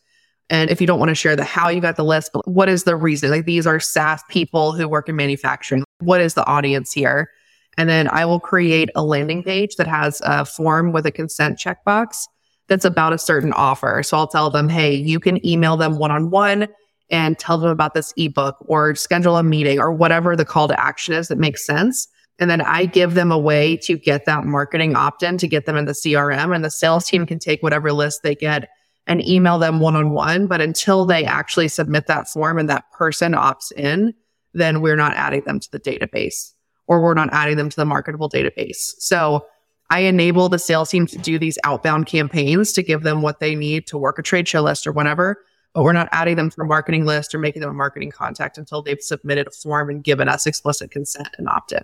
And 0.48 0.70
if 0.70 0.80
you 0.80 0.86
don't 0.86 1.00
want 1.00 1.08
to 1.08 1.16
share 1.16 1.34
the 1.34 1.42
how 1.42 1.70
you 1.70 1.80
got 1.80 1.96
the 1.96 2.04
list, 2.04 2.30
but 2.32 2.46
what 2.46 2.68
is 2.68 2.84
the 2.84 2.94
reason? 2.94 3.30
Like 3.30 3.46
these 3.46 3.66
are 3.66 3.80
SaaS 3.80 4.22
people 4.28 4.72
who 4.72 4.86
work 4.86 5.08
in 5.08 5.16
manufacturing. 5.16 5.82
What 5.98 6.20
is 6.20 6.34
the 6.34 6.46
audience 6.46 6.92
here? 6.92 7.30
And 7.78 7.88
then 7.88 8.08
I 8.08 8.24
will 8.24 8.40
create 8.40 8.90
a 8.94 9.02
landing 9.02 9.42
page 9.42 9.76
that 9.76 9.86
has 9.86 10.20
a 10.24 10.44
form 10.44 10.92
with 10.92 11.06
a 11.06 11.12
consent 11.12 11.58
checkbox 11.58 12.26
that's 12.68 12.84
about 12.84 13.12
a 13.12 13.18
certain 13.18 13.52
offer. 13.52 14.02
So 14.02 14.16
I'll 14.16 14.26
tell 14.26 14.50
them, 14.50 14.68
hey, 14.68 14.94
you 14.94 15.18
can 15.18 15.44
email 15.46 15.76
them 15.76 15.98
one 15.98 16.10
on 16.10 16.30
one 16.30 16.68
and 17.10 17.38
tell 17.38 17.58
them 17.58 17.70
about 17.70 17.94
this 17.94 18.12
ebook 18.16 18.56
or 18.60 18.94
schedule 18.94 19.36
a 19.36 19.42
meeting 19.42 19.78
or 19.78 19.92
whatever 19.92 20.36
the 20.36 20.44
call 20.44 20.68
to 20.68 20.80
action 20.80 21.14
is 21.14 21.28
that 21.28 21.38
makes 21.38 21.66
sense. 21.66 22.08
And 22.38 22.50
then 22.50 22.60
I 22.60 22.86
give 22.86 23.14
them 23.14 23.30
a 23.30 23.38
way 23.38 23.76
to 23.78 23.98
get 23.98 24.24
that 24.24 24.44
marketing 24.44 24.96
opt 24.96 25.22
in 25.22 25.38
to 25.38 25.48
get 25.48 25.66
them 25.66 25.76
in 25.76 25.84
the 25.84 25.92
CRM 25.92 26.54
and 26.54 26.64
the 26.64 26.70
sales 26.70 27.04
team 27.04 27.26
can 27.26 27.38
take 27.38 27.62
whatever 27.62 27.92
list 27.92 28.22
they 28.22 28.34
get 28.34 28.68
and 29.06 29.26
email 29.26 29.58
them 29.58 29.80
one 29.80 29.96
on 29.96 30.10
one. 30.10 30.46
But 30.46 30.60
until 30.60 31.04
they 31.04 31.24
actually 31.24 31.68
submit 31.68 32.06
that 32.06 32.28
form 32.28 32.58
and 32.58 32.70
that 32.70 32.90
person 32.92 33.32
opts 33.32 33.72
in, 33.72 34.14
then 34.54 34.80
we're 34.80 34.96
not 34.96 35.14
adding 35.14 35.42
them 35.42 35.60
to 35.60 35.70
the 35.70 35.80
database 35.80 36.52
or 36.92 37.00
we're 37.00 37.14
not 37.14 37.28
adding 37.32 37.56
them 37.56 37.70
to 37.70 37.76
the 37.76 37.84
marketable 37.84 38.28
database. 38.28 38.94
So 38.98 39.46
I 39.90 40.00
enable 40.00 40.48
the 40.48 40.58
sales 40.58 40.90
team 40.90 41.06
to 41.06 41.18
do 41.18 41.38
these 41.38 41.58
outbound 41.64 42.06
campaigns 42.06 42.72
to 42.72 42.82
give 42.82 43.02
them 43.02 43.22
what 43.22 43.40
they 43.40 43.54
need 43.54 43.86
to 43.88 43.98
work 43.98 44.18
a 44.18 44.22
trade 44.22 44.46
show 44.46 44.62
list 44.62 44.86
or 44.86 44.92
whatever 44.92 45.38
but 45.74 45.84
we're 45.84 45.92
not 45.92 46.08
adding 46.12 46.36
them 46.36 46.50
to 46.50 46.60
a 46.60 46.64
marketing 46.64 47.06
list 47.06 47.34
or 47.34 47.38
making 47.38 47.62
them 47.62 47.70
a 47.70 47.74
marketing 47.74 48.10
contact 48.10 48.58
until 48.58 48.82
they've 48.82 49.00
submitted 49.00 49.46
a 49.46 49.50
form 49.50 49.88
and 49.88 50.04
given 50.04 50.28
us 50.28 50.46
explicit 50.46 50.90
consent 50.90 51.28
and 51.38 51.48
opt 51.48 51.72
in. 51.72 51.82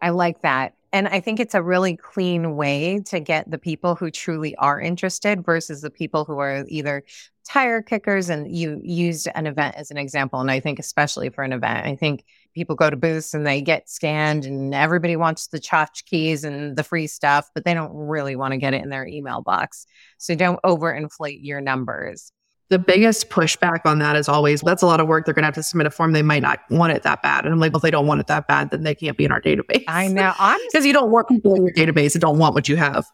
I 0.00 0.10
like 0.10 0.42
that. 0.42 0.74
And 0.92 1.08
I 1.08 1.20
think 1.20 1.40
it's 1.40 1.54
a 1.54 1.62
really 1.62 1.96
clean 1.96 2.56
way 2.56 3.00
to 3.06 3.20
get 3.20 3.50
the 3.50 3.58
people 3.58 3.94
who 3.94 4.10
truly 4.10 4.54
are 4.56 4.80
interested 4.80 5.44
versus 5.44 5.80
the 5.80 5.90
people 5.90 6.24
who 6.24 6.38
are 6.38 6.64
either 6.68 7.04
tire 7.48 7.80
kickers. 7.80 8.28
And 8.28 8.54
you 8.54 8.80
used 8.82 9.28
an 9.34 9.46
event 9.46 9.76
as 9.76 9.90
an 9.90 9.96
example. 9.96 10.40
And 10.40 10.50
I 10.50 10.60
think, 10.60 10.78
especially 10.78 11.30
for 11.30 11.44
an 11.44 11.52
event, 11.52 11.86
I 11.86 11.94
think 11.94 12.24
people 12.54 12.76
go 12.76 12.90
to 12.90 12.96
booths 12.96 13.34
and 13.34 13.46
they 13.46 13.60
get 13.60 13.88
scanned 13.88 14.44
and 14.44 14.74
everybody 14.74 15.16
wants 15.16 15.48
the 15.48 15.58
tchotchkes 15.58 16.44
and 16.44 16.76
the 16.76 16.84
free 16.84 17.06
stuff, 17.06 17.48
but 17.54 17.64
they 17.64 17.74
don't 17.74 17.92
really 17.94 18.36
want 18.36 18.52
to 18.52 18.58
get 18.58 18.74
it 18.74 18.82
in 18.82 18.90
their 18.90 19.06
email 19.06 19.42
box. 19.42 19.86
So 20.18 20.34
don't 20.34 20.60
overinflate 20.62 21.38
your 21.42 21.60
numbers 21.60 22.32
the 22.72 22.78
biggest 22.78 23.28
pushback 23.28 23.80
on 23.84 23.98
that 23.98 24.16
is 24.16 24.30
always 24.30 24.62
that's 24.62 24.80
a 24.80 24.86
lot 24.86 24.98
of 24.98 25.06
work. 25.06 25.26
They're 25.26 25.34
going 25.34 25.42
to 25.42 25.46
have 25.46 25.54
to 25.56 25.62
submit 25.62 25.86
a 25.86 25.90
form. 25.90 26.12
They 26.12 26.22
might 26.22 26.40
not 26.40 26.60
want 26.70 26.92
it 26.92 27.02
that 27.02 27.20
bad. 27.20 27.44
And 27.44 27.52
I'm 27.52 27.60
like, 27.60 27.72
well, 27.72 27.78
if 27.78 27.82
they 27.82 27.90
don't 27.90 28.06
want 28.06 28.20
it 28.20 28.28
that 28.28 28.48
bad, 28.48 28.70
then 28.70 28.82
they 28.82 28.94
can't 28.94 29.14
be 29.14 29.26
in 29.26 29.30
our 29.30 29.42
database. 29.42 29.84
I 29.86 30.08
know. 30.08 30.32
Because 30.72 30.86
you 30.86 30.94
don't 30.94 31.10
want 31.10 31.28
people 31.28 31.54
in 31.54 31.66
your 31.66 31.74
database 31.74 32.14
that 32.14 32.20
don't 32.20 32.38
want 32.38 32.54
what 32.54 32.70
you 32.70 32.76
have. 32.76 33.04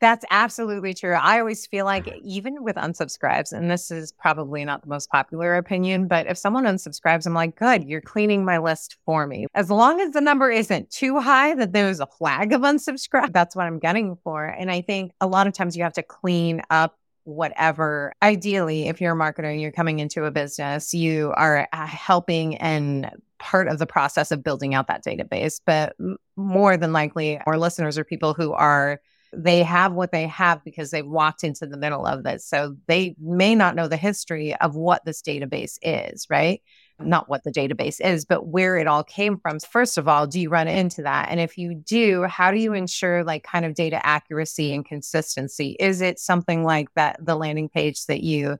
That's 0.00 0.24
absolutely 0.30 0.94
true. 0.94 1.14
I 1.14 1.38
always 1.38 1.66
feel 1.66 1.84
like, 1.84 2.12
even 2.24 2.64
with 2.64 2.76
unsubscribes, 2.76 3.52
and 3.52 3.70
this 3.70 3.90
is 3.90 4.10
probably 4.10 4.64
not 4.64 4.82
the 4.82 4.88
most 4.88 5.10
popular 5.10 5.54
opinion, 5.56 6.08
but 6.08 6.26
if 6.26 6.36
someone 6.36 6.64
unsubscribes, 6.64 7.26
I'm 7.26 7.34
like, 7.34 7.56
good, 7.56 7.84
you're 7.84 8.00
cleaning 8.00 8.44
my 8.44 8.58
list 8.58 8.96
for 9.04 9.26
me. 9.26 9.46
As 9.54 9.70
long 9.70 10.00
as 10.00 10.12
the 10.12 10.20
number 10.20 10.50
isn't 10.50 10.90
too 10.90 11.20
high 11.20 11.54
that 11.54 11.72
there's 11.72 12.00
a 12.00 12.06
flag 12.06 12.52
of 12.52 12.62
unsubscribe, 12.62 13.32
that's 13.32 13.54
what 13.54 13.66
I'm 13.66 13.78
getting 13.78 14.16
for. 14.24 14.44
And 14.44 14.70
I 14.70 14.80
think 14.80 15.12
a 15.20 15.26
lot 15.26 15.46
of 15.46 15.52
times 15.52 15.76
you 15.76 15.84
have 15.84 15.92
to 15.92 16.02
clean 16.02 16.62
up 16.70 16.98
whatever. 17.24 18.12
Ideally, 18.22 18.88
if 18.88 19.00
you're 19.00 19.14
a 19.14 19.16
marketer 19.16 19.52
and 19.52 19.60
you're 19.60 19.72
coming 19.72 19.98
into 19.98 20.24
a 20.24 20.30
business, 20.30 20.94
you 20.94 21.32
are 21.36 21.68
uh, 21.72 21.86
helping 21.86 22.56
and 22.56 23.10
part 23.38 23.68
of 23.68 23.78
the 23.78 23.86
process 23.86 24.32
of 24.32 24.42
building 24.42 24.74
out 24.74 24.88
that 24.88 25.04
database. 25.04 25.60
But 25.64 25.94
more 26.36 26.76
than 26.76 26.92
likely, 26.92 27.38
our 27.46 27.58
listeners 27.58 27.98
are 27.98 28.04
people 28.04 28.32
who 28.32 28.52
are 28.52 29.00
they 29.32 29.62
have 29.62 29.92
what 29.92 30.12
they 30.12 30.26
have 30.26 30.62
because 30.64 30.90
they've 30.90 31.06
walked 31.06 31.44
into 31.44 31.66
the 31.66 31.76
middle 31.76 32.06
of 32.06 32.22
this. 32.22 32.46
So 32.46 32.76
they 32.86 33.16
may 33.20 33.54
not 33.54 33.74
know 33.74 33.88
the 33.88 33.96
history 33.96 34.54
of 34.56 34.76
what 34.76 35.04
this 35.04 35.22
database 35.22 35.78
is, 35.82 36.26
right? 36.30 36.60
not 36.98 37.28
what 37.28 37.44
the 37.44 37.52
database 37.52 38.00
is, 38.00 38.24
but 38.24 38.46
where 38.46 38.76
it 38.76 38.86
all 38.86 39.04
came 39.04 39.38
from. 39.38 39.60
First 39.60 39.98
of 39.98 40.08
all, 40.08 40.26
do 40.26 40.40
you 40.40 40.48
run 40.48 40.68
into 40.68 41.02
that? 41.02 41.28
And 41.30 41.40
if 41.40 41.58
you 41.58 41.74
do, 41.74 42.22
how 42.24 42.50
do 42.50 42.58
you 42.58 42.72
ensure 42.72 43.22
like 43.24 43.42
kind 43.42 43.64
of 43.64 43.74
data 43.74 44.04
accuracy 44.04 44.72
and 44.72 44.84
consistency? 44.84 45.76
Is 45.78 46.00
it 46.00 46.18
something 46.18 46.64
like 46.64 46.88
that, 46.94 47.18
the 47.24 47.36
landing 47.36 47.68
page 47.68 48.06
that 48.06 48.22
you 48.22 48.58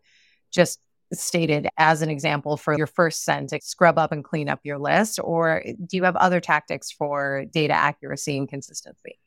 just 0.51 0.81
stated 1.13 1.69
as 1.79 2.03
an 2.03 2.11
example 2.11 2.57
for 2.57 2.77
your 2.77 2.87
first 2.87 3.25
send 3.25 3.49
to 3.51 3.61
scrub 3.63 3.99
up 3.99 4.13
and 4.13 4.25
clean 4.25 4.49
up 4.49 4.61
your 4.65 4.79
list? 4.79 5.19
Or 5.23 5.63
do 5.65 5.97
you 5.97 6.05
have 6.05 6.17
other 6.17 6.41
tactics 6.41 6.91
for 6.91 7.45
data 7.51 7.75
accuracy 7.75 8.37
and 8.37 8.49
consistency? 8.49 9.19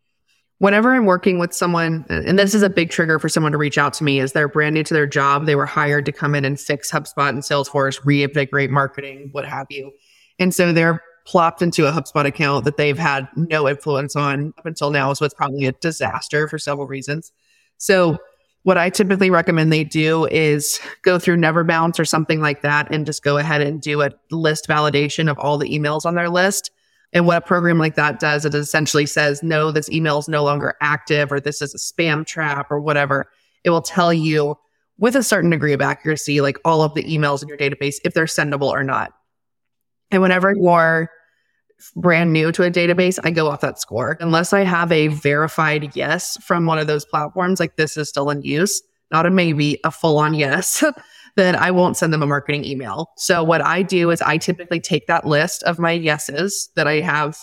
Whenever 0.59 0.93
I'm 0.93 1.05
working 1.05 1.39
with 1.39 1.53
someone, 1.53 2.05
uh, 2.09 2.21
and 2.25 2.37
this 2.37 2.53
is 2.53 2.61
a 2.61 2.69
big 2.69 2.89
trigger 2.89 3.17
for 3.17 3.27
someone 3.27 3.51
to 3.51 3.57
reach 3.57 3.77
out 3.77 3.93
to 3.93 4.03
me, 4.03 4.19
is 4.19 4.33
they're 4.33 4.47
brand 4.47 4.75
new 4.75 4.83
to 4.83 4.93
their 4.93 5.07
job. 5.07 5.45
They 5.45 5.55
were 5.55 5.65
hired 5.65 6.05
to 6.05 6.11
come 6.11 6.35
in 6.35 6.45
and 6.45 6.59
fix 6.59 6.91
HubSpot 6.91 7.29
and 7.29 7.39
Salesforce, 7.39 7.99
reinvigorate 8.05 8.69
marketing, 8.69 9.29
what 9.31 9.45
have 9.45 9.67
you. 9.69 9.91
And 10.37 10.53
so 10.53 10.71
they're 10.71 11.01
plopped 11.25 11.61
into 11.61 11.87
a 11.87 11.91
HubSpot 11.91 12.25
account 12.25 12.65
that 12.65 12.77
they've 12.77 12.97
had 12.97 13.27
no 13.35 13.67
influence 13.67 14.15
on 14.15 14.53
up 14.57 14.65
until 14.65 14.91
now. 14.91 15.13
So 15.13 15.25
it's 15.25 15.33
probably 15.33 15.65
a 15.65 15.73
disaster 15.73 16.47
for 16.47 16.57
several 16.57 16.87
reasons. 16.87 17.31
So 17.77 18.17
what 18.63 18.77
I 18.77 18.89
typically 18.89 19.29
recommend 19.29 19.71
they 19.71 19.83
do 19.83 20.25
is 20.25 20.79
go 21.03 21.19
through 21.19 21.37
Neverbounce 21.37 21.99
or 21.99 22.05
something 22.05 22.41
like 22.41 22.61
that 22.61 22.91
and 22.93 23.05
just 23.05 23.23
go 23.23 23.37
ahead 23.37 23.61
and 23.61 23.81
do 23.81 24.01
a 24.01 24.11
list 24.31 24.67
validation 24.67 25.29
of 25.29 25.37
all 25.39 25.57
the 25.57 25.69
emails 25.69 26.05
on 26.05 26.15
their 26.15 26.29
list 26.29 26.71
and 27.11 27.25
what 27.25 27.37
a 27.37 27.41
program 27.41 27.79
like 27.79 27.95
that 27.95 28.19
does, 28.19 28.45
it 28.45 28.53
essentially 28.53 29.05
says, 29.05 29.41
no, 29.41 29.71
this 29.71 29.89
email 29.89 30.19
is 30.19 30.27
no 30.27 30.43
longer 30.43 30.75
active 30.81 31.31
or 31.31 31.39
this 31.39 31.61
is 31.61 31.73
a 31.73 31.77
spam 31.77 32.25
trap 32.25 32.69
or 32.69 32.79
whatever. 32.79 33.29
It 33.63 33.71
will 33.71 33.81
tell 33.81 34.13
you 34.13 34.55
with 34.99 35.15
a 35.15 35.23
certain 35.23 35.49
degree 35.49 35.73
of 35.73 35.81
accuracy, 35.81 36.41
like 36.41 36.57
all 36.63 36.83
of 36.83 36.93
the 36.93 37.03
emails 37.03 37.41
in 37.41 37.47
your 37.47 37.57
database, 37.57 37.95
if 38.03 38.13
they're 38.13 38.25
sendable 38.25 38.69
or 38.69 38.83
not. 38.83 39.13
And 40.11 40.21
whenever 40.21 40.53
you're 40.55 41.09
brand 41.95 42.33
new 42.33 42.51
to 42.51 42.63
a 42.63 42.71
database, 42.71 43.19
I 43.23 43.31
go 43.31 43.47
off 43.47 43.61
that 43.61 43.79
score. 43.79 44.17
Unless 44.19 44.53
I 44.53 44.63
have 44.63 44.91
a 44.91 45.07
verified 45.07 45.95
yes 45.95 46.37
from 46.43 46.65
one 46.65 46.77
of 46.77 46.87
those 46.87 47.05
platforms, 47.05 47.59
like 47.59 47.75
this 47.77 47.97
is 47.97 48.09
still 48.09 48.29
in 48.29 48.41
use, 48.41 48.81
not 49.11 49.25
a 49.25 49.29
maybe, 49.29 49.79
a 49.83 49.91
full 49.91 50.17
on 50.17 50.33
yes. 50.33 50.83
then 51.39 51.55
I 51.55 51.71
won't 51.71 51.95
send 51.95 52.11
them 52.11 52.21
a 52.21 52.27
marketing 52.27 52.65
email. 52.65 53.11
So 53.17 53.43
what 53.43 53.61
I 53.61 53.81
do 53.81 54.11
is 54.11 54.21
I 54.21 54.37
typically 54.37 54.79
take 54.79 55.07
that 55.07 55.25
list 55.25 55.63
of 55.63 55.79
my 55.79 55.91
yeses 55.91 56.69
that 56.75 56.87
I 56.87 56.99
have 56.99 57.37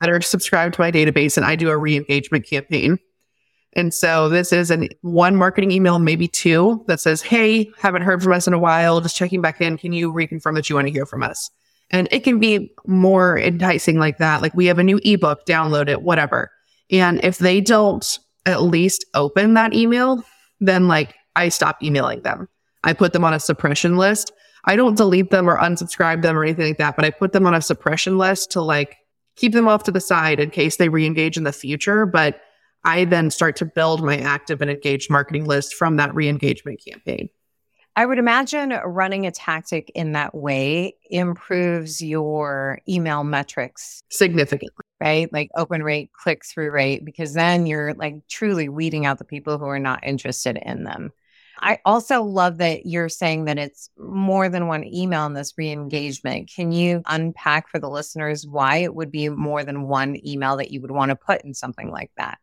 that 0.00 0.10
are 0.10 0.20
subscribed 0.20 0.74
to 0.74 0.80
my 0.80 0.90
database 0.90 1.36
and 1.36 1.44
I 1.44 1.54
do 1.54 1.68
a 1.68 1.76
re-engagement 1.76 2.46
campaign. 2.46 2.98
And 3.74 3.92
so 3.92 4.30
this 4.30 4.52
is 4.52 4.70
an 4.70 4.88
one 5.02 5.36
marketing 5.36 5.70
email, 5.70 5.98
maybe 5.98 6.28
two 6.28 6.82
that 6.88 6.98
says, 6.98 7.20
Hey, 7.20 7.70
haven't 7.78 8.02
heard 8.02 8.22
from 8.22 8.32
us 8.32 8.46
in 8.46 8.54
a 8.54 8.58
while. 8.58 9.02
Just 9.02 9.16
checking 9.16 9.42
back 9.42 9.60
in. 9.60 9.76
Can 9.76 9.92
you 9.92 10.10
reconfirm 10.12 10.54
that 10.54 10.70
you 10.70 10.76
want 10.76 10.88
to 10.88 10.92
hear 10.92 11.04
from 11.04 11.22
us? 11.22 11.50
And 11.90 12.08
it 12.10 12.24
can 12.24 12.40
be 12.40 12.72
more 12.86 13.38
enticing 13.38 13.98
like 13.98 14.16
that. 14.18 14.40
Like 14.40 14.54
we 14.54 14.66
have 14.66 14.78
a 14.78 14.84
new 14.84 14.98
ebook, 15.04 15.44
download 15.44 15.88
it, 15.88 16.02
whatever. 16.02 16.50
And 16.90 17.22
if 17.22 17.38
they 17.38 17.60
don't 17.60 18.18
at 18.46 18.62
least 18.62 19.04
open 19.14 19.54
that 19.54 19.74
email, 19.74 20.22
then 20.58 20.88
like 20.88 21.14
I 21.36 21.50
stop 21.50 21.82
emailing 21.82 22.22
them. 22.22 22.48
I 22.86 22.94
put 22.94 23.12
them 23.12 23.24
on 23.24 23.34
a 23.34 23.40
suppression 23.40 23.98
list. 23.98 24.32
I 24.64 24.76
don't 24.76 24.96
delete 24.96 25.30
them 25.30 25.50
or 25.50 25.58
unsubscribe 25.58 26.22
them 26.22 26.38
or 26.38 26.44
anything 26.44 26.68
like 26.68 26.78
that, 26.78 26.96
but 26.96 27.04
I 27.04 27.10
put 27.10 27.32
them 27.32 27.44
on 27.46 27.54
a 27.54 27.60
suppression 27.60 28.16
list 28.16 28.52
to 28.52 28.62
like 28.62 28.96
keep 29.34 29.52
them 29.52 29.68
off 29.68 29.82
to 29.84 29.92
the 29.92 30.00
side 30.00 30.40
in 30.40 30.50
case 30.50 30.76
they 30.76 30.88
re-engage 30.88 31.36
in 31.36 31.44
the 31.44 31.52
future. 31.52 32.06
But 32.06 32.40
I 32.84 33.04
then 33.04 33.30
start 33.30 33.56
to 33.56 33.64
build 33.64 34.02
my 34.02 34.18
active 34.18 34.62
and 34.62 34.70
engaged 34.70 35.10
marketing 35.10 35.44
list 35.44 35.74
from 35.74 35.96
that 35.96 36.14
re-engagement 36.14 36.80
campaign. 36.88 37.28
I 37.98 38.06
would 38.06 38.18
imagine 38.18 38.70
running 38.84 39.26
a 39.26 39.30
tactic 39.30 39.90
in 39.94 40.12
that 40.12 40.34
way 40.34 40.94
improves 41.10 42.02
your 42.02 42.78
email 42.88 43.24
metrics 43.24 44.02
significantly, 44.10 44.84
right? 45.00 45.32
Like 45.32 45.50
open 45.56 45.82
rate, 45.82 46.10
click 46.12 46.44
through 46.44 46.70
rate, 46.70 47.04
because 47.04 47.32
then 47.32 47.66
you're 47.66 47.94
like 47.94 48.16
truly 48.28 48.68
weeding 48.68 49.06
out 49.06 49.18
the 49.18 49.24
people 49.24 49.58
who 49.58 49.64
are 49.64 49.78
not 49.78 50.06
interested 50.06 50.58
in 50.60 50.84
them. 50.84 51.10
I 51.58 51.78
also 51.84 52.22
love 52.22 52.58
that 52.58 52.86
you're 52.86 53.08
saying 53.08 53.46
that 53.46 53.58
it's 53.58 53.90
more 53.98 54.48
than 54.48 54.66
one 54.66 54.84
email 54.84 55.26
in 55.26 55.34
this 55.34 55.54
re 55.56 55.70
engagement. 55.70 56.50
Can 56.54 56.72
you 56.72 57.02
unpack 57.06 57.68
for 57.68 57.78
the 57.78 57.88
listeners 57.88 58.46
why 58.46 58.78
it 58.78 58.94
would 58.94 59.10
be 59.10 59.28
more 59.28 59.64
than 59.64 59.88
one 59.88 60.16
email 60.26 60.56
that 60.56 60.70
you 60.70 60.80
would 60.80 60.90
want 60.90 61.10
to 61.10 61.16
put 61.16 61.42
in 61.42 61.54
something 61.54 61.90
like 61.90 62.10
that? 62.16 62.38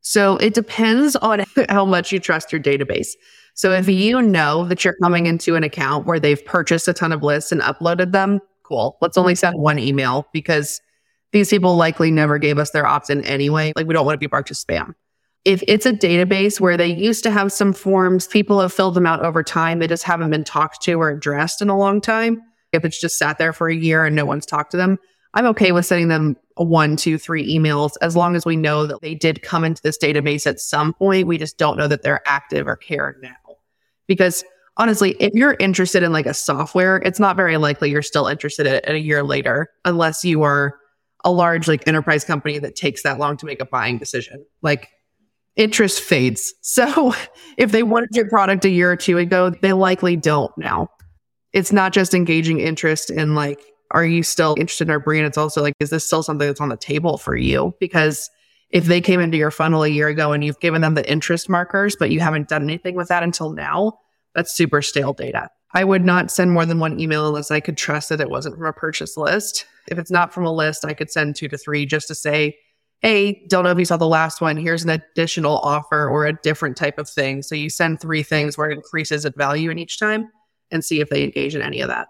So 0.00 0.36
it 0.36 0.54
depends 0.54 1.16
on 1.16 1.44
how 1.68 1.84
much 1.84 2.12
you 2.12 2.20
trust 2.20 2.52
your 2.52 2.60
database. 2.60 3.10
So 3.54 3.72
if 3.72 3.88
you 3.88 4.22
know 4.22 4.64
that 4.66 4.84
you're 4.84 4.96
coming 5.02 5.26
into 5.26 5.56
an 5.56 5.64
account 5.64 6.06
where 6.06 6.20
they've 6.20 6.44
purchased 6.44 6.88
a 6.88 6.92
ton 6.92 7.12
of 7.12 7.22
lists 7.22 7.52
and 7.52 7.60
uploaded 7.60 8.12
them, 8.12 8.40
cool. 8.62 8.98
Let's 9.00 9.16
only 9.16 9.34
send 9.34 9.58
one 9.58 9.78
email 9.78 10.28
because 10.32 10.80
these 11.32 11.50
people 11.50 11.76
likely 11.76 12.10
never 12.10 12.38
gave 12.38 12.58
us 12.58 12.70
their 12.70 12.86
opt 12.86 13.10
in 13.10 13.24
anyway. 13.24 13.72
Like 13.74 13.86
we 13.86 13.94
don't 13.94 14.06
want 14.06 14.14
to 14.14 14.18
be 14.18 14.30
marked 14.30 14.50
as 14.50 14.64
spam. 14.64 14.94
If 15.46 15.62
it's 15.68 15.86
a 15.86 15.92
database 15.92 16.58
where 16.58 16.76
they 16.76 16.88
used 16.88 17.22
to 17.22 17.30
have 17.30 17.52
some 17.52 17.72
forms, 17.72 18.26
people 18.26 18.60
have 18.60 18.72
filled 18.72 18.94
them 18.94 19.06
out 19.06 19.24
over 19.24 19.44
time, 19.44 19.78
they 19.78 19.86
just 19.86 20.02
haven't 20.02 20.28
been 20.28 20.42
talked 20.42 20.82
to 20.82 20.94
or 20.94 21.08
addressed 21.08 21.62
in 21.62 21.68
a 21.68 21.78
long 21.78 22.00
time. 22.00 22.42
If 22.72 22.84
it's 22.84 23.00
just 23.00 23.16
sat 23.16 23.38
there 23.38 23.52
for 23.52 23.68
a 23.68 23.74
year 23.74 24.04
and 24.04 24.16
no 24.16 24.26
one's 24.26 24.44
talked 24.44 24.72
to 24.72 24.76
them, 24.76 24.98
I'm 25.34 25.46
okay 25.46 25.70
with 25.70 25.86
sending 25.86 26.08
them 26.08 26.36
one, 26.56 26.96
two, 26.96 27.16
three 27.16 27.48
emails 27.56 27.92
as 28.02 28.16
long 28.16 28.34
as 28.34 28.44
we 28.44 28.56
know 28.56 28.86
that 28.86 29.02
they 29.02 29.14
did 29.14 29.42
come 29.42 29.62
into 29.62 29.80
this 29.82 29.96
database 29.96 30.48
at 30.48 30.58
some 30.58 30.92
point. 30.92 31.28
We 31.28 31.38
just 31.38 31.58
don't 31.58 31.76
know 31.76 31.86
that 31.86 32.02
they're 32.02 32.26
active 32.26 32.66
or 32.66 32.74
care 32.74 33.16
now. 33.22 33.36
Because 34.08 34.42
honestly, 34.78 35.12
if 35.20 35.32
you're 35.32 35.56
interested 35.60 36.02
in 36.02 36.10
like 36.10 36.26
a 36.26 36.34
software, 36.34 36.96
it's 37.04 37.20
not 37.20 37.36
very 37.36 37.56
likely 37.56 37.88
you're 37.90 38.02
still 38.02 38.26
interested 38.26 38.66
in 38.66 38.74
it 38.74 38.88
a 38.88 38.98
year 38.98 39.22
later, 39.22 39.68
unless 39.84 40.24
you 40.24 40.42
are 40.42 40.76
a 41.24 41.30
large 41.30 41.68
like 41.68 41.86
enterprise 41.86 42.24
company 42.24 42.58
that 42.58 42.74
takes 42.74 43.04
that 43.04 43.20
long 43.20 43.36
to 43.36 43.46
make 43.46 43.60
a 43.60 43.66
buying 43.66 43.98
decision. 43.98 44.44
Like 44.60 44.88
interest 45.56 46.00
fades. 46.00 46.54
So 46.62 47.14
if 47.56 47.72
they 47.72 47.82
wanted 47.82 48.10
your 48.12 48.28
product 48.28 48.64
a 48.64 48.68
year 48.68 48.92
or 48.92 48.96
two 48.96 49.16
ago, 49.16 49.50
they 49.50 49.72
likely 49.72 50.14
don't 50.14 50.52
now. 50.58 50.90
It's 51.52 51.72
not 51.72 51.92
just 51.92 52.12
engaging 52.12 52.60
interest 52.60 53.08
in 53.08 53.34
like, 53.34 53.60
are 53.92 54.04
you 54.04 54.22
still 54.22 54.54
interested 54.58 54.88
in 54.88 54.90
our 54.90 55.00
brand? 55.00 55.26
It's 55.26 55.38
also 55.38 55.62
like, 55.62 55.72
is 55.80 55.90
this 55.90 56.06
still 56.06 56.22
something 56.22 56.46
that's 56.46 56.60
on 56.60 56.68
the 56.68 56.76
table 56.76 57.16
for 57.16 57.34
you? 57.34 57.74
Because 57.80 58.28
if 58.70 58.84
they 58.84 59.00
came 59.00 59.20
into 59.20 59.38
your 59.38 59.50
funnel 59.50 59.84
a 59.84 59.88
year 59.88 60.08
ago 60.08 60.32
and 60.32 60.44
you've 60.44 60.60
given 60.60 60.82
them 60.82 60.94
the 60.94 61.10
interest 61.10 61.48
markers, 61.48 61.96
but 61.96 62.10
you 62.10 62.20
haven't 62.20 62.48
done 62.48 62.62
anything 62.62 62.94
with 62.94 63.08
that 63.08 63.22
until 63.22 63.52
now, 63.52 63.98
that's 64.34 64.52
super 64.52 64.82
stale 64.82 65.14
data. 65.14 65.48
I 65.72 65.84
would 65.84 66.04
not 66.04 66.30
send 66.30 66.52
more 66.52 66.66
than 66.66 66.78
one 66.78 67.00
email 67.00 67.26
unless 67.26 67.50
I 67.50 67.60
could 67.60 67.76
trust 67.76 68.08
that 68.10 68.20
it 68.20 68.30
wasn't 68.30 68.56
from 68.56 68.66
a 68.66 68.72
purchase 68.72 69.16
list. 69.16 69.66
If 69.88 69.98
it's 69.98 70.10
not 70.10 70.32
from 70.32 70.44
a 70.44 70.52
list, 70.52 70.84
I 70.84 70.94
could 70.94 71.10
send 71.10 71.36
two 71.36 71.48
to 71.48 71.56
three 71.56 71.86
just 71.86 72.08
to 72.08 72.14
say, 72.14 72.56
hey, 73.02 73.44
don't 73.48 73.64
know 73.64 73.70
if 73.70 73.78
you 73.78 73.84
saw 73.84 73.96
the 73.96 74.06
last 74.06 74.40
one. 74.40 74.56
Here's 74.56 74.84
an 74.84 74.90
additional 74.90 75.58
offer 75.58 76.08
or 76.08 76.26
a 76.26 76.32
different 76.32 76.76
type 76.76 76.98
of 76.98 77.08
thing. 77.08 77.42
So 77.42 77.54
you 77.54 77.70
send 77.70 78.00
three 78.00 78.22
things 78.22 78.56
where 78.56 78.70
it 78.70 78.74
increases 78.74 79.24
in 79.24 79.32
value 79.36 79.70
in 79.70 79.78
each 79.78 79.98
time 79.98 80.30
and 80.70 80.84
see 80.84 81.00
if 81.00 81.08
they 81.08 81.24
engage 81.24 81.54
in 81.54 81.62
any 81.62 81.80
of 81.80 81.88
that. 81.88 82.08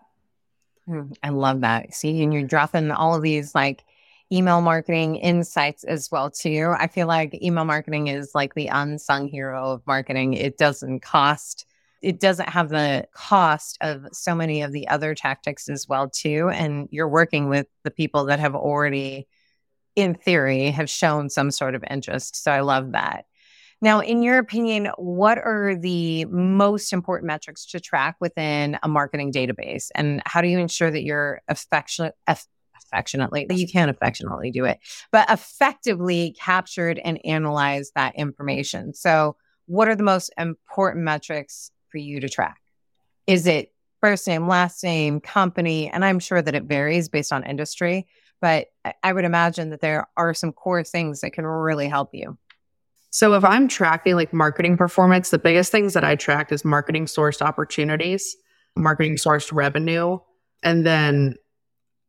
Hmm, 0.86 1.12
I 1.22 1.30
love 1.30 1.60
that. 1.62 1.92
See, 1.92 2.22
and 2.22 2.32
you're 2.32 2.44
dropping 2.44 2.90
all 2.90 3.14
of 3.14 3.22
these 3.22 3.54
like 3.54 3.84
email 4.32 4.60
marketing 4.60 5.16
insights 5.16 5.84
as 5.84 6.10
well 6.10 6.30
too. 6.30 6.72
I 6.78 6.86
feel 6.86 7.06
like 7.06 7.40
email 7.42 7.64
marketing 7.64 8.08
is 8.08 8.34
like 8.34 8.54
the 8.54 8.68
unsung 8.68 9.28
hero 9.28 9.72
of 9.72 9.86
marketing. 9.86 10.34
It 10.34 10.58
doesn't 10.58 11.00
cost 11.00 11.66
it 12.02 12.20
doesn't 12.20 12.48
have 12.48 12.68
the 12.68 13.06
cost 13.12 13.78
of 13.80 14.06
so 14.12 14.34
many 14.34 14.62
of 14.62 14.70
the 14.70 14.86
other 14.88 15.14
tactics 15.14 15.68
as 15.68 15.88
well 15.88 16.08
too 16.08 16.50
and 16.50 16.88
you're 16.90 17.08
working 17.08 17.48
with 17.48 17.66
the 17.84 17.90
people 17.90 18.26
that 18.26 18.38
have 18.38 18.54
already 18.54 19.26
in 19.96 20.14
theory 20.14 20.70
have 20.70 20.88
shown 20.88 21.30
some 21.30 21.50
sort 21.50 21.74
of 21.74 21.82
interest. 21.90 22.42
So 22.42 22.52
I 22.52 22.60
love 22.60 22.92
that. 22.92 23.24
Now, 23.82 24.00
in 24.00 24.22
your 24.22 24.38
opinion, 24.38 24.90
what 24.96 25.38
are 25.38 25.74
the 25.74 26.24
most 26.26 26.92
important 26.92 27.26
metrics 27.26 27.66
to 27.66 27.80
track 27.80 28.16
within 28.20 28.78
a 28.82 28.88
marketing 28.88 29.32
database? 29.32 29.90
And 29.94 30.22
how 30.24 30.40
do 30.40 30.48
you 30.48 30.58
ensure 30.58 30.90
that 30.90 31.02
you're 31.02 31.42
affectionate, 31.48 32.14
affectionately, 32.26 33.46
you 33.50 33.68
can 33.68 33.88
affectionately 33.88 34.50
do 34.50 34.64
it, 34.64 34.78
but 35.12 35.30
effectively 35.30 36.34
captured 36.40 36.98
and 37.04 37.20
analyzed 37.24 37.92
that 37.96 38.14
information. 38.16 38.94
So, 38.94 39.36
what 39.66 39.88
are 39.88 39.96
the 39.96 40.04
most 40.04 40.32
important 40.38 41.04
metrics 41.04 41.70
for 41.88 41.98
you 41.98 42.20
to 42.20 42.28
track? 42.28 42.60
Is 43.26 43.46
it 43.46 43.72
first 44.00 44.26
name, 44.26 44.46
last 44.46 44.82
name, 44.84 45.20
company? 45.20 45.90
And 45.90 46.04
I'm 46.04 46.20
sure 46.20 46.40
that 46.40 46.54
it 46.54 46.64
varies 46.64 47.08
based 47.08 47.32
on 47.32 47.44
industry, 47.44 48.06
but 48.40 48.68
I 49.02 49.12
would 49.12 49.24
imagine 49.24 49.70
that 49.70 49.80
there 49.80 50.06
are 50.16 50.34
some 50.34 50.52
core 50.52 50.84
things 50.84 51.20
that 51.20 51.32
can 51.32 51.46
really 51.46 51.88
help 51.88 52.10
you. 52.12 52.38
So, 53.10 53.34
if 53.34 53.44
I'm 53.44 53.68
tracking 53.68 54.14
like 54.14 54.32
marketing 54.32 54.76
performance, 54.76 55.30
the 55.30 55.38
biggest 55.38 55.72
things 55.72 55.94
that 55.94 56.04
I 56.04 56.16
track 56.16 56.52
is 56.52 56.64
marketing 56.64 57.06
sourced 57.06 57.40
opportunities, 57.40 58.36
marketing 58.76 59.16
sourced 59.16 59.52
revenue, 59.52 60.18
and 60.62 60.84
then 60.84 61.36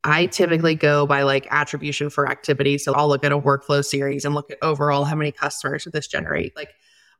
I 0.04 0.26
typically 0.26 0.74
go 0.74 1.06
by 1.06 1.22
like 1.22 1.46
attribution 1.50 2.10
for 2.10 2.28
activity. 2.28 2.78
So 2.78 2.94
I'll 2.94 3.08
look 3.08 3.24
at 3.24 3.32
a 3.32 3.38
workflow 3.38 3.84
series 3.84 4.24
and 4.24 4.34
look 4.34 4.50
at 4.50 4.58
overall 4.62 5.04
how 5.04 5.16
many 5.16 5.32
customers 5.32 5.84
did 5.84 5.92
this 5.92 6.06
generate. 6.06 6.54
Like 6.56 6.70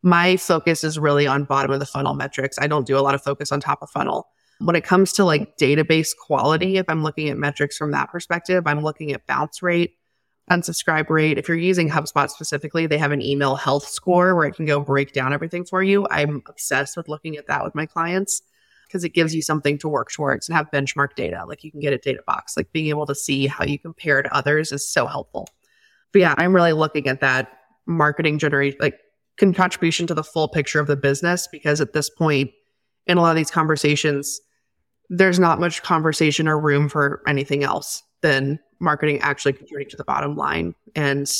my 0.02 0.36
focus 0.36 0.84
is 0.84 0.98
really 0.98 1.26
on 1.26 1.44
bottom 1.44 1.70
of 1.70 1.80
the 1.80 1.86
funnel 1.86 2.14
metrics. 2.14 2.58
I 2.60 2.66
don't 2.66 2.86
do 2.86 2.96
a 2.96 3.00
lot 3.00 3.14
of 3.14 3.22
focus 3.22 3.50
on 3.50 3.60
top 3.60 3.82
of 3.82 3.90
funnel. 3.90 4.28
When 4.60 4.74
it 4.74 4.84
comes 4.84 5.12
to 5.14 5.24
like 5.24 5.56
database 5.56 6.16
quality, 6.16 6.78
if 6.78 6.86
I'm 6.88 7.02
looking 7.02 7.28
at 7.28 7.36
metrics 7.36 7.76
from 7.76 7.92
that 7.92 8.10
perspective, 8.10 8.66
I'm 8.66 8.82
looking 8.82 9.12
at 9.12 9.26
bounce 9.26 9.62
rate, 9.62 9.94
unsubscribe 10.50 11.08
rate. 11.10 11.38
If 11.38 11.46
you're 11.46 11.56
using 11.56 11.88
HubSpot 11.88 12.28
specifically, 12.28 12.86
they 12.86 12.98
have 12.98 13.12
an 13.12 13.22
email 13.22 13.54
health 13.54 13.86
score 13.86 14.34
where 14.34 14.46
it 14.46 14.56
can 14.56 14.66
go 14.66 14.80
break 14.80 15.12
down 15.12 15.32
everything 15.32 15.64
for 15.64 15.82
you. 15.82 16.06
I'm 16.10 16.42
obsessed 16.48 16.96
with 16.96 17.08
looking 17.08 17.36
at 17.36 17.46
that 17.46 17.62
with 17.62 17.74
my 17.74 17.86
clients 17.86 18.42
because 18.88 19.04
it 19.04 19.10
gives 19.10 19.34
you 19.34 19.42
something 19.42 19.78
to 19.78 19.88
work 19.88 20.10
towards 20.10 20.48
and 20.48 20.56
have 20.56 20.70
benchmark 20.70 21.14
data. 21.14 21.44
Like 21.46 21.62
you 21.62 21.70
can 21.70 21.80
get 21.80 21.92
a 21.92 21.98
Databox, 21.98 22.56
like 22.56 22.72
being 22.72 22.88
able 22.88 23.06
to 23.06 23.14
see 23.14 23.46
how 23.46 23.64
you 23.64 23.78
compare 23.78 24.22
to 24.22 24.34
others 24.34 24.72
is 24.72 24.88
so 24.88 25.06
helpful. 25.06 25.46
But 26.12 26.20
yeah, 26.20 26.34
I'm 26.38 26.54
really 26.54 26.72
looking 26.72 27.06
at 27.06 27.20
that 27.20 27.52
marketing 27.86 28.38
generation, 28.38 28.78
like 28.80 28.98
contribution 29.54 30.06
to 30.06 30.14
the 30.14 30.24
full 30.24 30.48
picture 30.48 30.80
of 30.80 30.86
the 30.86 30.96
business 30.96 31.46
because 31.46 31.80
at 31.80 31.92
this 31.92 32.10
point 32.10 32.50
in 33.06 33.18
a 33.18 33.20
lot 33.20 33.30
of 33.30 33.36
these 33.36 33.50
conversations, 33.50 34.40
there's 35.10 35.38
not 35.38 35.60
much 35.60 35.82
conversation 35.82 36.48
or 36.48 36.58
room 36.58 36.88
for 36.88 37.22
anything 37.26 37.64
else 37.64 38.02
than 38.20 38.58
marketing 38.80 39.20
actually 39.20 39.52
contributing 39.52 39.90
to 39.90 39.96
the 39.96 40.04
bottom 40.04 40.36
line. 40.36 40.74
And 40.94 41.30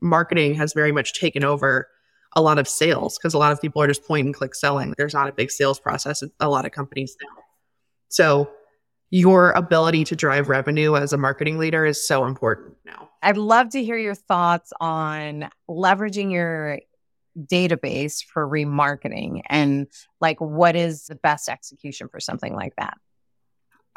marketing 0.00 0.54
has 0.54 0.72
very 0.72 0.92
much 0.92 1.14
taken 1.14 1.44
over 1.44 1.88
a 2.36 2.42
lot 2.42 2.58
of 2.58 2.68
sales 2.68 3.16
because 3.18 3.34
a 3.34 3.38
lot 3.38 3.52
of 3.52 3.60
people 3.60 3.80
are 3.80 3.86
just 3.86 4.04
point 4.04 4.26
and 4.26 4.34
click 4.34 4.54
selling. 4.54 4.94
There's 4.98 5.14
not 5.14 5.28
a 5.28 5.32
big 5.32 5.50
sales 5.50 5.78
process 5.78 6.22
a 6.40 6.48
lot 6.48 6.66
of 6.66 6.72
companies 6.72 7.16
now. 7.22 7.42
So 8.08 8.50
your 9.10 9.52
ability 9.52 10.04
to 10.04 10.16
drive 10.16 10.48
revenue 10.48 10.96
as 10.96 11.12
a 11.12 11.16
marketing 11.16 11.58
leader 11.58 11.84
is 11.84 12.06
so 12.06 12.24
important 12.24 12.76
now. 12.84 13.08
I'd 13.22 13.36
love 13.36 13.70
to 13.70 13.82
hear 13.82 13.96
your 13.96 14.14
thoughts 14.14 14.72
on 14.80 15.48
leveraging 15.68 16.32
your 16.32 16.80
database 17.38 18.24
for 18.24 18.46
remarketing 18.46 19.42
and 19.46 19.86
like 20.20 20.40
what 20.40 20.76
is 20.76 21.06
the 21.06 21.14
best 21.14 21.48
execution 21.48 22.08
for 22.08 22.20
something 22.20 22.54
like 22.54 22.74
that. 22.76 22.94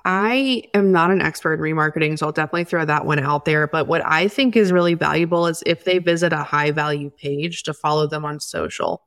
I 0.05 0.63
am 0.73 0.91
not 0.91 1.11
an 1.11 1.21
expert 1.21 1.55
in 1.55 1.59
remarketing, 1.59 2.17
so 2.17 2.27
I'll 2.27 2.31
definitely 2.31 2.63
throw 2.63 2.85
that 2.85 3.05
one 3.05 3.19
out 3.19 3.45
there. 3.45 3.67
But 3.67 3.87
what 3.87 4.05
I 4.05 4.27
think 4.27 4.55
is 4.55 4.71
really 4.71 4.93
valuable 4.93 5.47
is 5.47 5.63
if 5.65 5.83
they 5.83 5.99
visit 5.99 6.31
a 6.31 6.43
high 6.43 6.71
value 6.71 7.09
page 7.09 7.63
to 7.63 7.73
follow 7.73 8.07
them 8.07 8.23
on 8.23 8.39
social. 8.39 9.03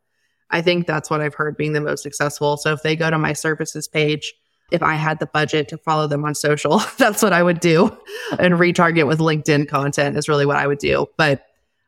I 0.51 0.63
think 0.63 0.87
that's 0.87 1.09
what 1.09 1.21
I've 1.21 1.35
heard 1.35 1.57
being 1.57 1.73
the 1.73 1.81
most 1.81 2.03
successful. 2.03 2.57
So 2.57 2.73
if 2.73 2.83
they 2.83 2.97
go 2.97 3.09
to 3.09 3.19
my 3.19 3.33
services 3.33 3.87
page, 3.87 4.35
if 4.71 4.83
I 4.83 4.95
had 4.95 5.19
the 5.19 5.27
budget 5.27 5.69
to 5.69 5.79
follow 5.79 6.07
them 6.07 6.25
on 6.25 6.35
social, 6.35 6.79
that's 6.99 7.23
what 7.23 7.33
I 7.33 7.43
would 7.43 7.61
do. 7.61 7.97
And 8.39 8.55
retarget 8.55 9.07
with 9.07 9.19
LinkedIn 9.19 9.69
content 9.69 10.17
is 10.17 10.29
really 10.29 10.47
what 10.47 10.57
I 10.57 10.67
would 10.67 10.79
do. 10.79 11.07
But 11.17 11.45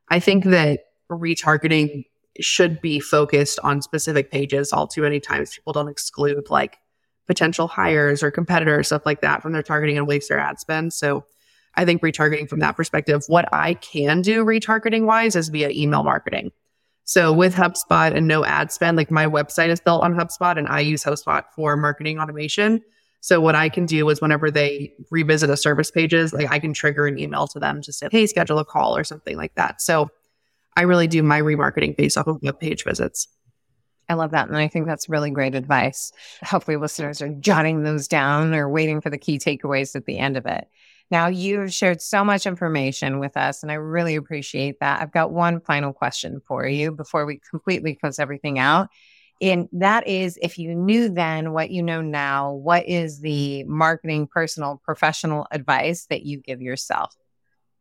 I 0.08 0.20
think 0.20 0.44
that 0.44 0.80
retargeting 1.10 2.04
should 2.40 2.80
be 2.80 2.98
focused 2.98 3.58
on 3.62 3.82
specific 3.82 4.30
pages. 4.30 4.72
All 4.72 4.86
too 4.86 5.02
many 5.02 5.20
times 5.20 5.54
people 5.54 5.72
don't 5.72 5.88
exclude 5.88 6.48
like 6.50 6.78
potential 7.32 7.66
hires 7.66 8.22
or 8.22 8.30
competitors, 8.30 8.88
stuff 8.88 9.06
like 9.06 9.22
that 9.22 9.40
from 9.40 9.52
their 9.52 9.62
targeting 9.62 9.96
and 9.96 10.06
waste 10.06 10.28
their 10.28 10.38
ad 10.38 10.60
spend. 10.60 10.92
So 10.92 11.24
I 11.76 11.86
think 11.86 12.02
retargeting 12.02 12.46
from 12.46 12.60
that 12.60 12.76
perspective, 12.76 13.22
what 13.26 13.48
I 13.54 13.72
can 13.72 14.20
do 14.20 14.44
retargeting 14.44 15.06
wise 15.06 15.34
is 15.34 15.48
via 15.48 15.70
email 15.70 16.02
marketing. 16.02 16.52
So 17.04 17.32
with 17.32 17.54
HubSpot 17.54 18.14
and 18.14 18.28
no 18.28 18.44
ad 18.44 18.70
spend, 18.70 18.98
like 18.98 19.10
my 19.10 19.24
website 19.24 19.70
is 19.70 19.80
built 19.80 20.02
on 20.02 20.12
HubSpot 20.14 20.58
and 20.58 20.68
I 20.68 20.80
use 20.80 21.04
HubSpot 21.04 21.42
for 21.56 21.74
marketing 21.74 22.18
automation. 22.18 22.82
So 23.22 23.40
what 23.40 23.54
I 23.54 23.70
can 23.70 23.86
do 23.86 24.10
is 24.10 24.20
whenever 24.20 24.50
they 24.50 24.92
revisit 25.10 25.48
a 25.48 25.56
service 25.56 25.90
pages, 25.90 26.34
like 26.34 26.52
I 26.52 26.58
can 26.58 26.74
trigger 26.74 27.06
an 27.06 27.18
email 27.18 27.46
to 27.46 27.58
them 27.58 27.80
to 27.80 27.94
say, 27.94 28.08
hey, 28.12 28.26
schedule 28.26 28.58
a 28.58 28.64
call 28.66 28.94
or 28.94 29.04
something 29.04 29.38
like 29.38 29.54
that. 29.54 29.80
So 29.80 30.10
I 30.76 30.82
really 30.82 31.06
do 31.06 31.22
my 31.22 31.40
remarketing 31.40 31.96
based 31.96 32.18
off 32.18 32.26
of 32.26 32.42
web 32.42 32.60
page 32.60 32.84
visits. 32.84 33.26
I 34.08 34.14
love 34.14 34.32
that. 34.32 34.48
And 34.48 34.56
I 34.56 34.68
think 34.68 34.86
that's 34.86 35.08
really 35.08 35.30
great 35.30 35.54
advice. 35.54 36.12
Hopefully, 36.42 36.76
listeners 36.76 37.22
are 37.22 37.28
jotting 37.28 37.82
those 37.82 38.08
down 38.08 38.54
or 38.54 38.68
waiting 38.68 39.00
for 39.00 39.10
the 39.10 39.18
key 39.18 39.38
takeaways 39.38 39.94
at 39.96 40.06
the 40.06 40.18
end 40.18 40.36
of 40.36 40.46
it. 40.46 40.68
Now, 41.10 41.26
you've 41.26 41.72
shared 41.72 42.00
so 42.00 42.24
much 42.24 42.46
information 42.46 43.18
with 43.18 43.36
us, 43.36 43.62
and 43.62 43.70
I 43.70 43.74
really 43.74 44.16
appreciate 44.16 44.80
that. 44.80 45.02
I've 45.02 45.12
got 45.12 45.30
one 45.30 45.60
final 45.60 45.92
question 45.92 46.40
for 46.46 46.66
you 46.66 46.90
before 46.90 47.26
we 47.26 47.40
completely 47.50 47.94
close 47.94 48.18
everything 48.18 48.58
out. 48.58 48.88
And 49.42 49.68
that 49.72 50.06
is 50.06 50.38
if 50.40 50.56
you 50.56 50.74
knew 50.74 51.08
then 51.08 51.52
what 51.52 51.70
you 51.70 51.82
know 51.82 52.00
now, 52.00 52.52
what 52.52 52.88
is 52.88 53.20
the 53.20 53.64
marketing, 53.64 54.28
personal, 54.28 54.80
professional 54.84 55.46
advice 55.50 56.06
that 56.06 56.22
you 56.22 56.38
give 56.38 56.62
yourself? 56.62 57.14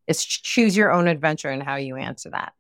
It's 0.08 0.26
choose 0.26 0.76
your 0.76 0.92
own 0.92 1.08
adventure 1.08 1.50
and 1.50 1.62
how 1.62 1.76
you 1.76 1.96
answer 1.96 2.32
that. 2.32 2.54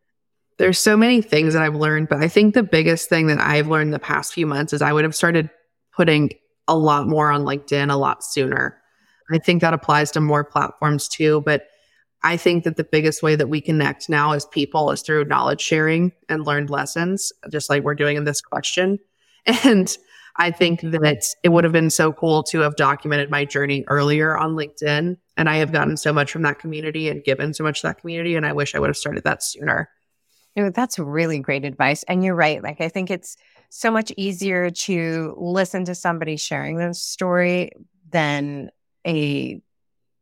There's 0.62 0.78
so 0.78 0.96
many 0.96 1.24
things 1.24 1.56
that 1.56 1.64
I've 1.64 1.74
learned, 1.74 2.08
but 2.08 2.20
I 2.20 2.28
think 2.28 2.54
the 2.54 2.62
biggest 2.62 3.10
thing 3.10 3.26
that 3.26 3.40
I've 3.40 3.68
learned 3.68 3.96
the 3.96 3.98
past 3.98 4.32
few 4.32 4.46
months 4.46 4.74
is 4.74 4.84
I 4.84 4.94
would 4.94 5.04
have 5.04 5.16
started 5.16 5.50
putting 5.92 6.30
a 6.68 6.78
lot 6.78 7.08
more 7.08 7.32
on 7.32 7.46
LinkedIn 7.46 7.92
a 7.92 7.96
lot 7.96 8.24
sooner. 8.24 8.80
I 9.32 9.40
think 9.40 9.62
that 9.62 9.74
applies 9.74 10.12
to 10.12 10.22
more 10.22 10.44
platforms 10.44 11.08
too, 11.08 11.42
but 11.48 11.64
I 12.22 12.38
think 12.38 12.64
that 12.66 12.76
the 12.76 12.84
biggest 12.84 13.24
way 13.24 13.36
that 13.36 13.50
we 13.50 13.60
connect 13.60 14.08
now 14.08 14.34
as 14.34 14.46
people 14.46 14.92
is 14.92 15.02
through 15.02 15.26
knowledge 15.26 15.62
sharing 15.62 16.12
and 16.30 16.46
learned 16.46 16.70
lessons, 16.70 17.34
just 17.50 17.68
like 17.68 17.82
we're 17.82 17.96
doing 17.96 18.16
in 18.16 18.26
this 18.26 18.40
question. 18.40 19.00
And 19.66 19.98
I 20.36 20.52
think 20.52 20.82
that 20.82 21.26
it 21.44 21.50
would 21.50 21.64
have 21.64 21.74
been 21.74 21.90
so 21.90 22.14
cool 22.14 22.44
to 22.44 22.60
have 22.60 22.76
documented 22.76 23.32
my 23.32 23.46
journey 23.46 23.84
earlier 23.88 24.38
on 24.38 24.56
LinkedIn. 24.56 25.18
And 25.38 25.50
I 25.50 25.56
have 25.56 25.72
gotten 25.72 25.98
so 25.98 26.14
much 26.14 26.32
from 26.32 26.44
that 26.44 26.60
community 26.60 27.10
and 27.10 27.24
given 27.24 27.56
so 27.56 27.64
much 27.64 27.82
to 27.82 27.88
that 27.88 27.98
community. 28.00 28.36
And 28.36 28.46
I 28.46 28.54
wish 28.54 28.76
I 28.76 28.80
would 28.80 28.92
have 28.92 28.96
started 28.96 29.24
that 29.24 29.42
sooner. 29.42 29.90
That's 30.56 31.00
really 31.00 31.40
great 31.40 31.66
advice. 31.66 32.04
And 32.04 32.24
you're 32.24 32.36
right. 32.36 32.62
Like, 32.62 32.82
I 32.82 32.90
think 32.90 33.10
it's 33.10 33.38
so 33.70 33.90
much 33.90 34.12
easier 34.18 34.70
to 34.70 35.36
listen 35.38 35.86
to 35.86 35.96
somebody 35.96 36.38
sharing 36.38 36.78
their 36.78 36.94
story 36.94 37.72
than 38.10 38.70
a 39.08 39.62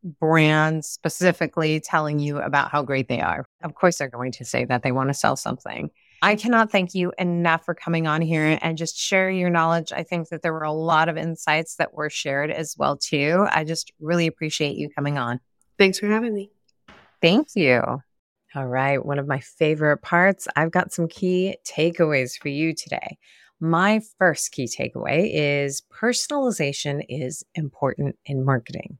brand 0.03 0.85
specifically 0.85 1.79
telling 1.79 2.19
you 2.19 2.39
about 2.39 2.71
how 2.71 2.83
great 2.83 3.07
they 3.07 3.21
are. 3.21 3.45
Of 3.63 3.75
course, 3.75 3.97
they're 3.97 4.09
going 4.09 4.31
to 4.33 4.45
say 4.45 4.65
that 4.65 4.83
they 4.83 4.91
want 4.91 5.09
to 5.09 5.13
sell 5.13 5.35
something. 5.35 5.89
I 6.21 6.35
cannot 6.35 6.71
thank 6.71 6.93
you 6.95 7.13
enough 7.17 7.63
for 7.65 7.73
coming 7.73 8.05
on 8.05 8.21
here 8.21 8.57
and 8.61 8.77
just 8.77 8.97
share 8.97 9.29
your 9.29 9.49
knowledge. 9.49 9.91
I 9.93 10.03
think 10.03 10.29
that 10.29 10.41
there 10.41 10.53
were 10.53 10.63
a 10.63 10.71
lot 10.71 11.07
of 11.09 11.17
insights 11.17 11.75
that 11.75 11.93
were 11.93 12.09
shared 12.09 12.51
as 12.51 12.75
well 12.77 12.97
too. 12.97 13.47
I 13.49 13.63
just 13.63 13.91
really 13.99 14.27
appreciate 14.27 14.75
you 14.75 14.89
coming 14.89 15.17
on. 15.17 15.39
Thanks 15.77 15.99
for 15.99 16.07
having 16.07 16.33
me. 16.33 16.51
Thank 17.21 17.49
you. 17.55 18.01
All 18.55 18.67
right, 18.67 19.05
one 19.05 19.19
of 19.19 19.27
my 19.27 19.39
favorite 19.39 20.01
parts. 20.01 20.47
I've 20.55 20.71
got 20.71 20.91
some 20.91 21.07
key 21.07 21.57
takeaways 21.65 22.35
for 22.39 22.47
you 22.47 22.73
today. 22.73 23.19
My 23.59 24.01
first 24.17 24.51
key 24.51 24.65
takeaway 24.65 25.29
is 25.31 25.83
personalization 25.93 27.05
is 27.07 27.43
important 27.53 28.17
in 28.25 28.43
marketing. 28.43 28.97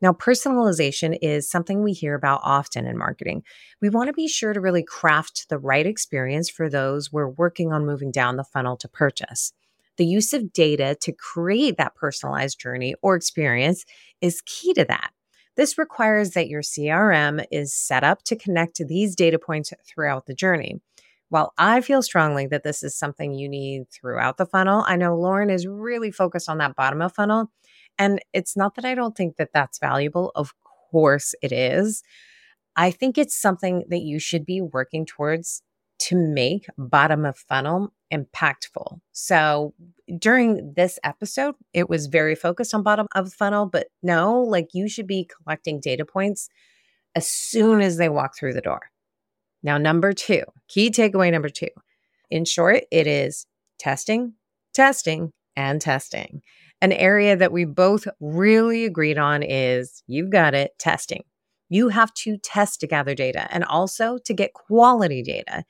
Now, 0.00 0.12
personalization 0.12 1.18
is 1.20 1.50
something 1.50 1.82
we 1.82 1.92
hear 1.92 2.14
about 2.14 2.42
often 2.44 2.86
in 2.86 2.96
marketing. 2.96 3.42
We 3.80 3.88
want 3.88 4.06
to 4.06 4.12
be 4.12 4.28
sure 4.28 4.52
to 4.52 4.60
really 4.60 4.84
craft 4.84 5.48
the 5.48 5.58
right 5.58 5.86
experience 5.86 6.48
for 6.48 6.68
those 6.68 7.12
we're 7.12 7.28
working 7.28 7.72
on 7.72 7.86
moving 7.86 8.12
down 8.12 8.36
the 8.36 8.44
funnel 8.44 8.76
to 8.76 8.88
purchase. 8.88 9.52
The 9.96 10.06
use 10.06 10.32
of 10.32 10.52
data 10.52 10.96
to 11.00 11.12
create 11.12 11.76
that 11.78 11.96
personalized 11.96 12.60
journey 12.60 12.94
or 13.02 13.16
experience 13.16 13.84
is 14.20 14.42
key 14.46 14.74
to 14.74 14.84
that. 14.84 15.10
This 15.56 15.76
requires 15.76 16.30
that 16.30 16.48
your 16.48 16.62
CRM 16.62 17.44
is 17.50 17.74
set 17.74 18.04
up 18.04 18.22
to 18.24 18.36
connect 18.36 18.76
to 18.76 18.86
these 18.86 19.14
data 19.14 19.38
points 19.38 19.72
throughout 19.86 20.26
the 20.26 20.34
journey. 20.34 20.80
While 21.28 21.52
I 21.56 21.80
feel 21.80 22.02
strongly 22.02 22.46
that 22.48 22.62
this 22.62 22.82
is 22.82 22.96
something 22.96 23.34
you 23.34 23.48
need 23.48 23.88
throughout 23.90 24.36
the 24.36 24.46
funnel, 24.46 24.84
I 24.86 24.96
know 24.96 25.16
Lauren 25.16 25.50
is 25.50 25.66
really 25.66 26.10
focused 26.10 26.48
on 26.48 26.58
that 26.58 26.76
bottom 26.76 27.00
of 27.00 27.14
funnel 27.14 27.50
and 27.98 28.20
it's 28.32 28.56
not 28.56 28.74
that 28.74 28.84
I 28.84 28.94
don't 28.94 29.16
think 29.16 29.36
that 29.36 29.50
that's 29.52 29.78
valuable. 29.78 30.32
Of 30.34 30.54
course 30.90 31.34
it 31.42 31.52
is. 31.52 32.02
I 32.76 32.90
think 32.90 33.18
it's 33.18 33.36
something 33.36 33.84
that 33.88 34.02
you 34.02 34.18
should 34.18 34.46
be 34.46 34.60
working 34.60 35.04
towards 35.06 35.62
to 36.02 36.16
make 36.16 36.66
bottom 36.76 37.24
of 37.24 37.36
funnel 37.36 37.92
impactful. 38.12 39.00
So 39.12 39.74
during 40.18 40.74
this 40.74 40.98
episode, 41.04 41.54
it 41.72 41.88
was 41.88 42.06
very 42.06 42.34
focused 42.34 42.74
on 42.74 42.82
bottom 42.82 43.06
of 43.14 43.32
funnel, 43.32 43.66
but 43.66 43.86
no, 44.02 44.40
like 44.40 44.68
you 44.72 44.88
should 44.88 45.06
be 45.06 45.28
collecting 45.42 45.80
data 45.80 46.04
points 46.04 46.48
as 47.14 47.28
soon 47.28 47.80
as 47.80 47.96
they 47.96 48.08
walk 48.08 48.36
through 48.36 48.54
the 48.54 48.60
door. 48.60 48.90
Now, 49.62 49.78
number 49.78 50.12
two, 50.12 50.42
key 50.68 50.90
takeaway 50.90 51.30
number 51.30 51.48
two. 51.48 51.68
In 52.30 52.44
short, 52.44 52.82
it 52.90 53.06
is 53.06 53.46
testing, 53.78 54.34
testing, 54.74 55.32
and 55.56 55.80
testing. 55.80 56.42
An 56.80 56.92
area 56.92 57.36
that 57.36 57.52
we 57.52 57.64
both 57.64 58.08
really 58.20 58.84
agreed 58.84 59.18
on 59.18 59.42
is 59.42 60.02
you've 60.06 60.30
got 60.30 60.54
it 60.54 60.72
testing. 60.78 61.22
You 61.68 61.88
have 61.88 62.12
to 62.14 62.36
test 62.38 62.80
to 62.80 62.86
gather 62.86 63.14
data 63.14 63.46
and 63.50 63.64
also 63.64 64.18
to 64.24 64.34
get 64.34 64.52
quality 64.52 65.22
data. 65.22 65.64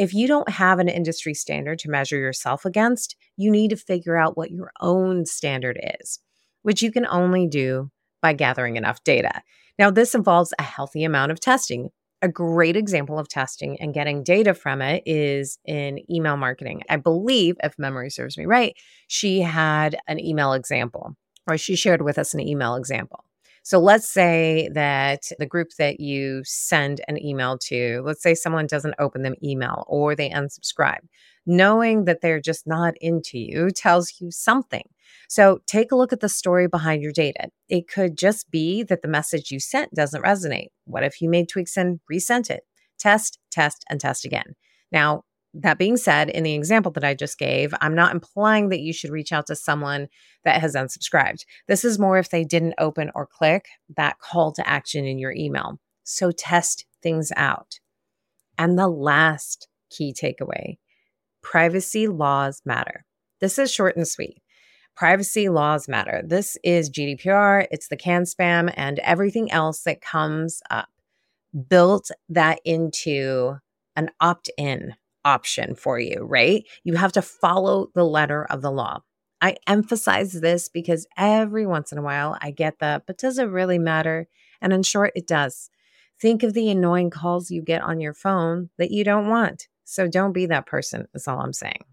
If 0.00 0.14
you 0.14 0.26
don't 0.26 0.48
have 0.48 0.78
an 0.78 0.88
industry 0.88 1.34
standard 1.34 1.78
to 1.80 1.90
measure 1.90 2.16
yourself 2.16 2.64
against, 2.64 3.16
you 3.36 3.50
need 3.50 3.68
to 3.68 3.76
figure 3.76 4.16
out 4.16 4.34
what 4.34 4.50
your 4.50 4.72
own 4.80 5.26
standard 5.26 5.78
is, 6.00 6.20
which 6.62 6.80
you 6.80 6.90
can 6.90 7.04
only 7.04 7.46
do 7.46 7.90
by 8.22 8.32
gathering 8.32 8.76
enough 8.76 9.04
data. 9.04 9.42
Now, 9.78 9.90
this 9.90 10.14
involves 10.14 10.54
a 10.58 10.62
healthy 10.62 11.04
amount 11.04 11.32
of 11.32 11.40
testing, 11.40 11.90
a 12.22 12.28
great 12.28 12.76
example 12.76 13.18
of 13.18 13.28
testing 13.28 13.78
and 13.78 13.92
getting 13.92 14.24
data 14.24 14.54
from 14.54 14.80
it 14.80 15.02
is 15.04 15.58
in 15.66 16.00
email 16.10 16.38
marketing. 16.38 16.80
I 16.88 16.96
believe, 16.96 17.56
if 17.62 17.78
memory 17.78 18.08
serves 18.08 18.38
me 18.38 18.46
right, 18.46 18.74
she 19.06 19.42
had 19.42 19.98
an 20.08 20.18
email 20.18 20.54
example 20.54 21.14
or 21.46 21.58
she 21.58 21.76
shared 21.76 22.00
with 22.00 22.18
us 22.18 22.32
an 22.32 22.40
email 22.40 22.74
example. 22.74 23.26
So 23.62 23.78
let's 23.78 24.08
say 24.08 24.70
that 24.72 25.24
the 25.38 25.46
group 25.46 25.68
that 25.78 26.00
you 26.00 26.42
send 26.44 27.02
an 27.08 27.22
email 27.22 27.58
to, 27.58 28.02
let's 28.04 28.22
say 28.22 28.34
someone 28.34 28.66
doesn't 28.66 28.94
open 28.98 29.22
them 29.22 29.34
email 29.42 29.84
or 29.86 30.14
they 30.14 30.30
unsubscribe. 30.30 31.00
Knowing 31.46 32.04
that 32.04 32.20
they're 32.20 32.40
just 32.40 32.66
not 32.66 32.94
into 33.00 33.38
you 33.38 33.70
tells 33.70 34.14
you 34.20 34.30
something. 34.30 34.84
So 35.28 35.60
take 35.66 35.92
a 35.92 35.96
look 35.96 36.12
at 36.12 36.20
the 36.20 36.28
story 36.28 36.68
behind 36.68 37.02
your 37.02 37.12
data. 37.12 37.48
It 37.68 37.88
could 37.88 38.16
just 38.16 38.50
be 38.50 38.82
that 38.84 39.02
the 39.02 39.08
message 39.08 39.50
you 39.50 39.60
sent 39.60 39.94
doesn't 39.94 40.24
resonate. 40.24 40.68
What 40.84 41.02
if 41.02 41.20
you 41.20 41.28
made 41.28 41.48
tweaks 41.48 41.76
and 41.76 42.00
resent 42.08 42.50
it? 42.50 42.62
Test, 42.98 43.38
test, 43.50 43.84
and 43.88 44.00
test 44.00 44.24
again. 44.24 44.54
Now, 44.92 45.22
that 45.54 45.78
being 45.78 45.96
said, 45.96 46.30
in 46.30 46.44
the 46.44 46.54
example 46.54 46.92
that 46.92 47.04
I 47.04 47.14
just 47.14 47.38
gave, 47.38 47.74
I'm 47.80 47.94
not 47.94 48.12
implying 48.12 48.68
that 48.68 48.80
you 48.80 48.92
should 48.92 49.10
reach 49.10 49.32
out 49.32 49.46
to 49.48 49.56
someone 49.56 50.08
that 50.44 50.60
has 50.60 50.74
unsubscribed. 50.74 51.44
This 51.66 51.84
is 51.84 51.98
more 51.98 52.18
if 52.18 52.30
they 52.30 52.44
didn't 52.44 52.74
open 52.78 53.10
or 53.14 53.26
click 53.26 53.66
that 53.96 54.18
call 54.20 54.52
to 54.52 54.68
action 54.68 55.04
in 55.04 55.18
your 55.18 55.32
email. 55.32 55.78
So 56.04 56.30
test 56.30 56.86
things 57.02 57.32
out. 57.36 57.80
And 58.58 58.78
the 58.78 58.88
last 58.88 59.68
key 59.90 60.14
takeaway 60.14 60.78
privacy 61.42 62.06
laws 62.06 62.60
matter. 62.64 63.04
This 63.40 63.58
is 63.58 63.72
short 63.72 63.96
and 63.96 64.06
sweet. 64.06 64.42
Privacy 64.94 65.48
laws 65.48 65.88
matter. 65.88 66.22
This 66.24 66.58
is 66.62 66.90
GDPR, 66.90 67.66
it's 67.70 67.88
the 67.88 67.96
CAN 67.96 68.24
spam, 68.24 68.72
and 68.76 68.98
everything 68.98 69.50
else 69.50 69.82
that 69.84 70.02
comes 70.02 70.60
up. 70.70 70.90
Built 71.68 72.10
that 72.28 72.60
into 72.64 73.56
an 73.96 74.10
opt 74.20 74.50
in 74.58 74.94
option 75.24 75.74
for 75.74 75.98
you, 75.98 76.26
right? 76.28 76.64
You 76.84 76.96
have 76.96 77.12
to 77.12 77.22
follow 77.22 77.88
the 77.94 78.04
letter 78.04 78.44
of 78.44 78.62
the 78.62 78.70
law. 78.70 79.02
I 79.40 79.56
emphasize 79.66 80.32
this 80.32 80.68
because 80.68 81.06
every 81.16 81.66
once 81.66 81.92
in 81.92 81.98
a 81.98 82.02
while 82.02 82.36
I 82.40 82.50
get 82.50 82.78
the, 82.78 83.02
but 83.06 83.18
does 83.18 83.38
it 83.38 83.44
really 83.44 83.78
matter? 83.78 84.28
And 84.60 84.72
in 84.72 84.82
short, 84.82 85.12
it 85.14 85.26
does. 85.26 85.70
Think 86.20 86.42
of 86.42 86.52
the 86.52 86.68
annoying 86.70 87.10
calls 87.10 87.50
you 87.50 87.62
get 87.62 87.82
on 87.82 88.00
your 88.00 88.12
phone 88.12 88.68
that 88.76 88.90
you 88.90 89.04
don't 89.04 89.28
want. 89.28 89.68
So 89.84 90.06
don't 90.06 90.32
be 90.32 90.46
that 90.46 90.66
person, 90.66 91.08
is 91.14 91.26
all 91.26 91.40
I'm 91.40 91.54
saying. 91.54 91.84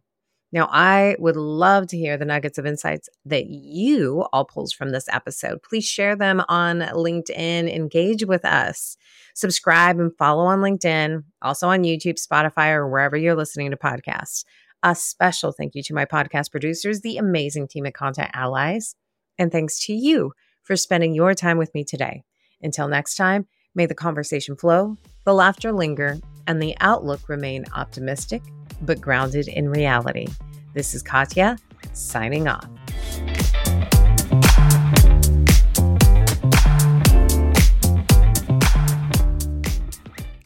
Now, 0.52 0.70
I 0.72 1.18
would 1.20 1.36
love 1.36 1.88
to 1.88 1.98
hear 1.98 2.18
the 2.18 2.26
nuggets 2.26 2.58
of 2.58 2.66
insights 2.66 3.10
that 3.26 3.48
you 3.48 4.26
all 4.32 4.46
pulled 4.46 4.72
from 4.74 4.92
this 4.92 5.10
episode. 5.12 5.62
Please 5.62 5.84
share 5.84 6.16
them 6.16 6.42
on 6.48 6.80
LinkedIn, 6.80 7.74
engage 7.74 8.26
with 8.26 8.46
us, 8.46 8.96
subscribe 9.36 10.00
and 10.00 10.16
follow 10.18 10.46
on 10.46 10.60
LinkedIn, 10.60 11.24
also 11.42 11.68
on 11.68 11.84
YouTube, 11.84 12.16
Spotify, 12.18 12.72
or 12.72 12.88
wherever 12.88 13.18
you're 13.18 13.36
listening 13.36 13.72
to 13.72 13.78
podcasts. 13.78 14.46
A 14.84 14.96
special 14.96 15.52
thank 15.52 15.76
you 15.76 15.84
to 15.84 15.94
my 15.94 16.06
podcast 16.06 16.52
producers, 16.52 17.02
the 17.02 17.18
amazing 17.18 17.68
team 17.68 17.86
at 17.86 17.94
Content 17.94 18.32
Allies. 18.34 18.96
And 19.38 19.52
thanks 19.52 19.86
to 19.86 19.94
you 19.94 20.32
for 20.64 20.76
spending 20.76 21.14
your 21.14 21.34
time 21.34 21.58
with 21.58 21.74
me 21.74 21.84
today. 21.84 22.24
Until 22.62 22.88
next 22.88 23.16
time, 23.16 23.48
may 23.76 23.86
the 23.86 23.96
conversation 23.96 24.56
flow, 24.56 24.98
the 25.26 25.34
laughter 25.34 25.74
linger, 25.74 26.20
and 26.48 26.62
the 26.62 26.76
outlook 26.80 27.28
remain 27.28 27.66
optimistic 27.76 28.42
but 28.82 29.02
grounded 29.02 29.48
in 29.48 29.70
reality. 29.70 30.28
This 30.74 30.94
is 30.94 31.02
Katya 31.02 31.58
signing 31.94 32.48
off. 32.48 32.68